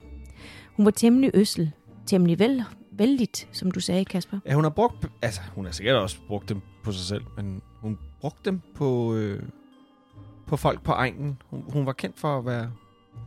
[0.75, 1.71] Hun var temmelig øssel,
[2.05, 4.39] temmelig vel, vældigt, som du sagde, Kasper.
[4.45, 5.07] Ja, hun har brugt...
[5.21, 9.13] Altså, hun har sikkert også brugt dem på sig selv, men hun brugte dem på,
[9.13, 9.43] øh,
[10.47, 11.37] på folk på egnen.
[11.49, 12.71] Hun, hun var kendt for at være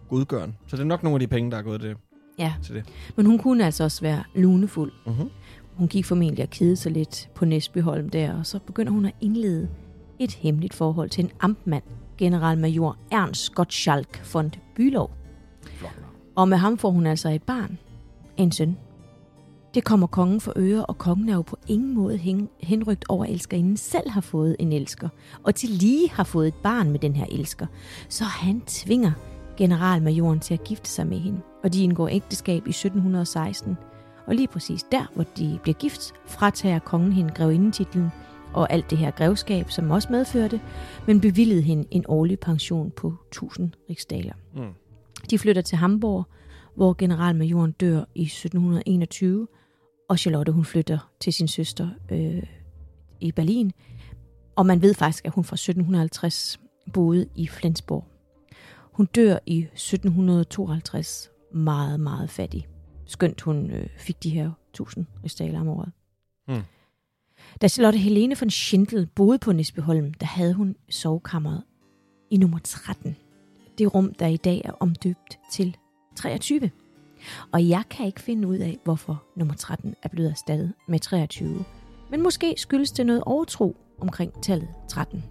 [0.09, 0.57] godgøren.
[0.67, 1.97] Så det er nok nogle af de penge, der er gået det,
[2.39, 2.85] Ja, til det.
[3.17, 4.93] men hun kunne altså også være lunefuld.
[5.07, 5.31] Mm-hmm.
[5.77, 9.15] Hun gik formentlig og kedede sig lidt på Næsbyholm der, og så begynder hun at
[9.21, 9.69] indlede
[10.19, 11.83] et hemmeligt forhold til en amtmand,
[12.19, 15.11] generalmajor Ernst Gottschalk von navn.
[16.37, 17.79] Og med ham får hun altså et barn,
[18.37, 18.77] en søn.
[19.75, 23.25] Det kommer kongen for øre, og kongen er jo på ingen måde hen- henrygt over,
[23.25, 25.09] at elskerinden selv har fået en elsker,
[25.43, 27.67] og til lige har fået et barn med den her elsker.
[28.09, 29.13] Så han tvinger
[29.57, 33.77] generalmajoren til at gifte sig med hende, og de indgår ægteskab i 1716.
[34.27, 38.09] Og lige præcis der, hvor de bliver gift, fratager kongen hende grevindetitlen
[38.53, 40.61] og alt det her grevskab, som også medførte,
[41.07, 44.33] men bevilligede hende en årlig pension på 1000 riksdaler.
[44.57, 44.63] Mm.
[45.31, 46.25] De flytter til Hamburg,
[46.75, 49.47] hvor generalmajoren dør i 1721,
[50.09, 52.43] og Charlotte hun flytter til sin søster øh,
[53.21, 53.73] i Berlin.
[54.57, 56.61] Og man ved faktisk, at hun fra 1750
[56.93, 58.05] boede i Flensborg.
[58.93, 62.69] Hun dør i 1752 meget, meget fattig.
[63.07, 65.93] Skønt hun øh, fik de her 1000 rigsdaler om året.
[66.49, 66.63] Mm.
[67.61, 71.63] Da Charlotte Helene von Schindel boede på Nisbeholm, der havde hun sovekammeret
[72.31, 73.17] i nummer 13.
[73.79, 75.77] Det rum, der i dag er omdøbt til
[76.17, 76.71] 23.
[77.53, 81.65] Og jeg kan ikke finde ud af, hvorfor nummer 13 er blevet erstattet med 23.
[82.11, 85.25] Men måske skyldes det noget overtro omkring tallet 13.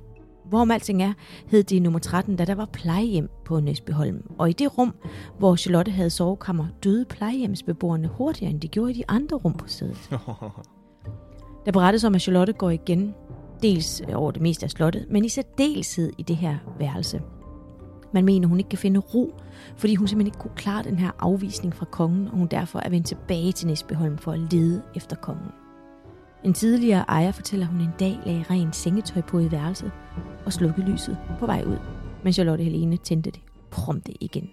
[0.45, 1.13] Hvorom alting er,
[1.47, 4.31] hed det nummer 13, da der var plejehjem på Næsbyholm.
[4.37, 4.93] Og i det rum,
[5.37, 9.67] hvor Charlotte havde sovekammer, døde plejehjemsbeboerne hurtigere, end de gjorde i de andre rum på
[9.67, 10.09] stedet.
[11.65, 13.15] Der berettes om, at Charlotte går igen,
[13.61, 17.21] dels over det meste af slottet, men i særdeleshed i det her værelse.
[18.11, 19.33] Man mener, hun ikke kan finde ro,
[19.77, 22.89] fordi hun simpelthen ikke kunne klare den her afvisning fra kongen, og hun derfor er
[22.89, 25.51] vendt tilbage til Næsbyholm for at lede efter kongen.
[26.43, 29.91] En tidligere ejer fortæller, at hun en dag lagde rent sengetøj på i værelset
[30.45, 31.77] og slukkede lyset på vej ud,
[32.23, 33.41] men Charlotte Helene tændte det
[33.71, 34.49] prompte igen.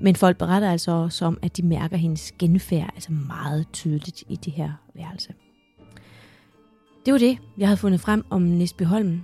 [0.00, 4.36] Men folk beretter altså også om, at de mærker hendes genfærd altså meget tydeligt i
[4.36, 5.34] det her værelse.
[7.06, 9.20] Det var det, jeg havde fundet frem om Næsbyholm.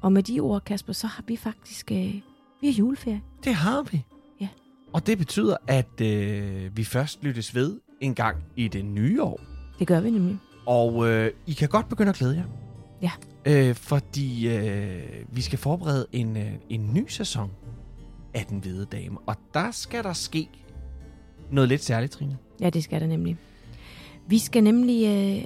[0.00, 2.20] Og med de ord, Kasper, så har vi faktisk øh,
[2.60, 3.22] vi har juleferie.
[3.44, 4.04] Det har vi.
[4.40, 4.48] Ja.
[4.92, 9.40] Og det betyder, at øh, vi først lyttes ved en gang i det nye år.
[9.78, 10.38] Det gør vi nemlig.
[10.66, 12.44] Og øh, I kan godt begynde at glæde jer.
[13.02, 13.10] Ja.
[13.44, 15.02] Øh, fordi øh,
[15.32, 17.50] vi skal forberede en, øh, en ny sæson
[18.34, 19.18] af Den Hvide Dame.
[19.26, 20.48] Og der skal der ske
[21.50, 22.38] noget lidt særligt, Trine.
[22.60, 23.36] Ja, det skal der nemlig.
[24.26, 25.06] Vi skal nemlig...
[25.06, 25.44] Øh,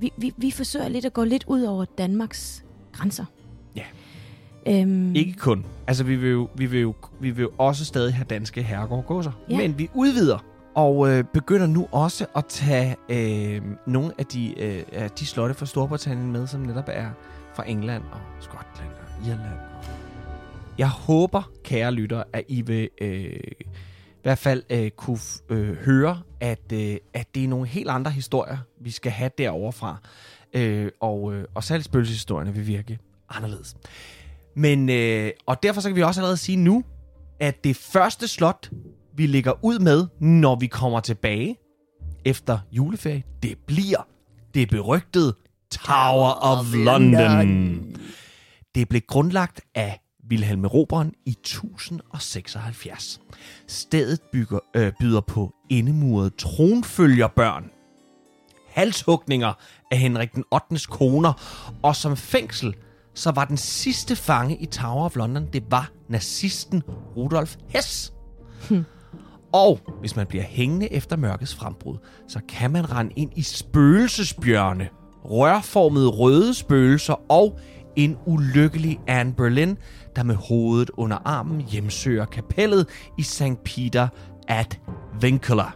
[0.00, 3.24] vi, vi, vi forsøger lidt at gå lidt ud over Danmarks grænser.
[4.68, 5.66] Øhm, Ikke kun.
[5.86, 9.32] Altså, vi vil jo, vi vil jo, vi vil jo også stadig have danske herregårdgåser.
[9.50, 9.56] Ja.
[9.56, 10.38] Men vi udvider
[10.74, 15.54] og øh, begynder nu også at tage øh, nogle af de, øh, af de slotte
[15.54, 17.10] fra Storbritannien med, som netop er
[17.54, 19.58] fra England og Skotland og Irland.
[20.78, 26.20] Jeg håber, kære lytter, at I vil øh, i hvert fald øh, kunne øh, høre,
[26.40, 29.96] at, øh, at det er nogle helt andre historier, vi skal have derovre fra.
[30.54, 32.98] Øh, og, øh, og særligt spøgelseshistorierne vil virke
[33.30, 33.76] anderledes.
[34.56, 36.84] Men, øh, og derfor så kan vi også allerede sige nu,
[37.40, 38.70] at det første slot,
[39.16, 41.56] vi lægger ud med, når vi kommer tilbage
[42.24, 44.06] efter juleferie, det bliver
[44.56, 45.34] det berygtede
[45.70, 47.96] Tower of London.
[48.74, 50.00] Det blev grundlagt af
[50.30, 53.20] Wilhelm Roberen i 1076.
[53.66, 57.70] Stedet bygger, øh, byder på indemurede tronfølgerbørn,
[58.68, 59.52] halshugninger
[59.90, 60.88] af Henrik den 8.
[60.88, 61.32] koner,
[61.82, 62.74] og som fængsel,
[63.16, 66.82] så var den sidste fange i Tower of London, det var nazisten
[67.16, 68.12] Rudolf Hess.
[69.52, 71.96] Og hvis man bliver hængende efter mørkets frembrud,
[72.28, 74.88] så kan man rende ind i spøgelsesbjørne,
[75.24, 77.58] rørformede røde spøgelser og
[77.96, 79.76] en ulykkelig Anne Boleyn,
[80.16, 82.88] der med hovedet under armen hjemsøger kapellet
[83.18, 83.64] i St.
[83.64, 84.08] Peter
[84.48, 84.80] at
[85.20, 85.70] Vincula.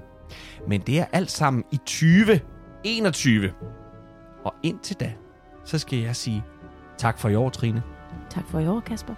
[0.68, 3.53] Men det er alt sammen i 2021.
[4.45, 5.12] Og indtil da,
[5.64, 6.45] så skal jeg sige
[7.01, 7.82] tak for i år, Trine.
[8.30, 9.14] Tak for i år, Kasper.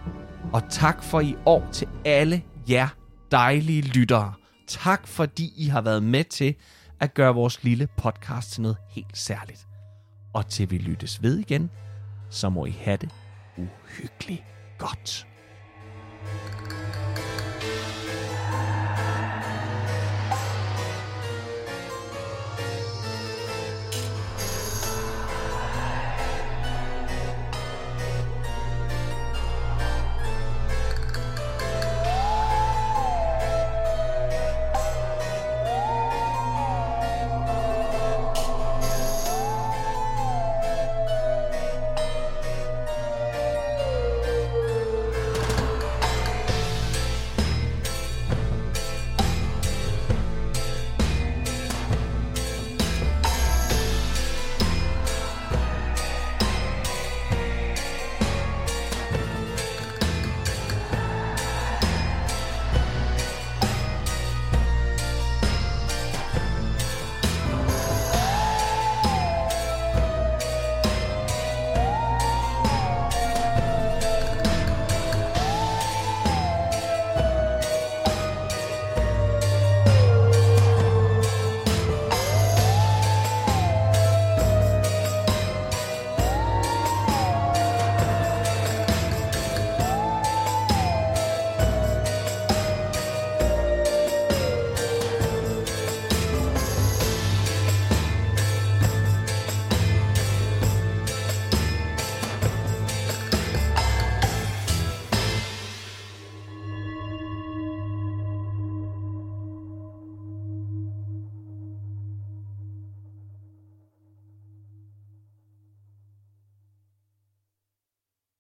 [0.53, 2.89] Og tak for i år til alle jer
[3.31, 4.33] dejlige lyttere.
[4.67, 6.55] Tak fordi I har været med til
[7.01, 9.67] at gøre vores lille podcast til noget helt særligt.
[10.33, 11.71] Og til vi lyttes ved igen,
[12.31, 13.11] så må I have det
[13.57, 14.43] uhyggeligt
[14.79, 15.27] godt.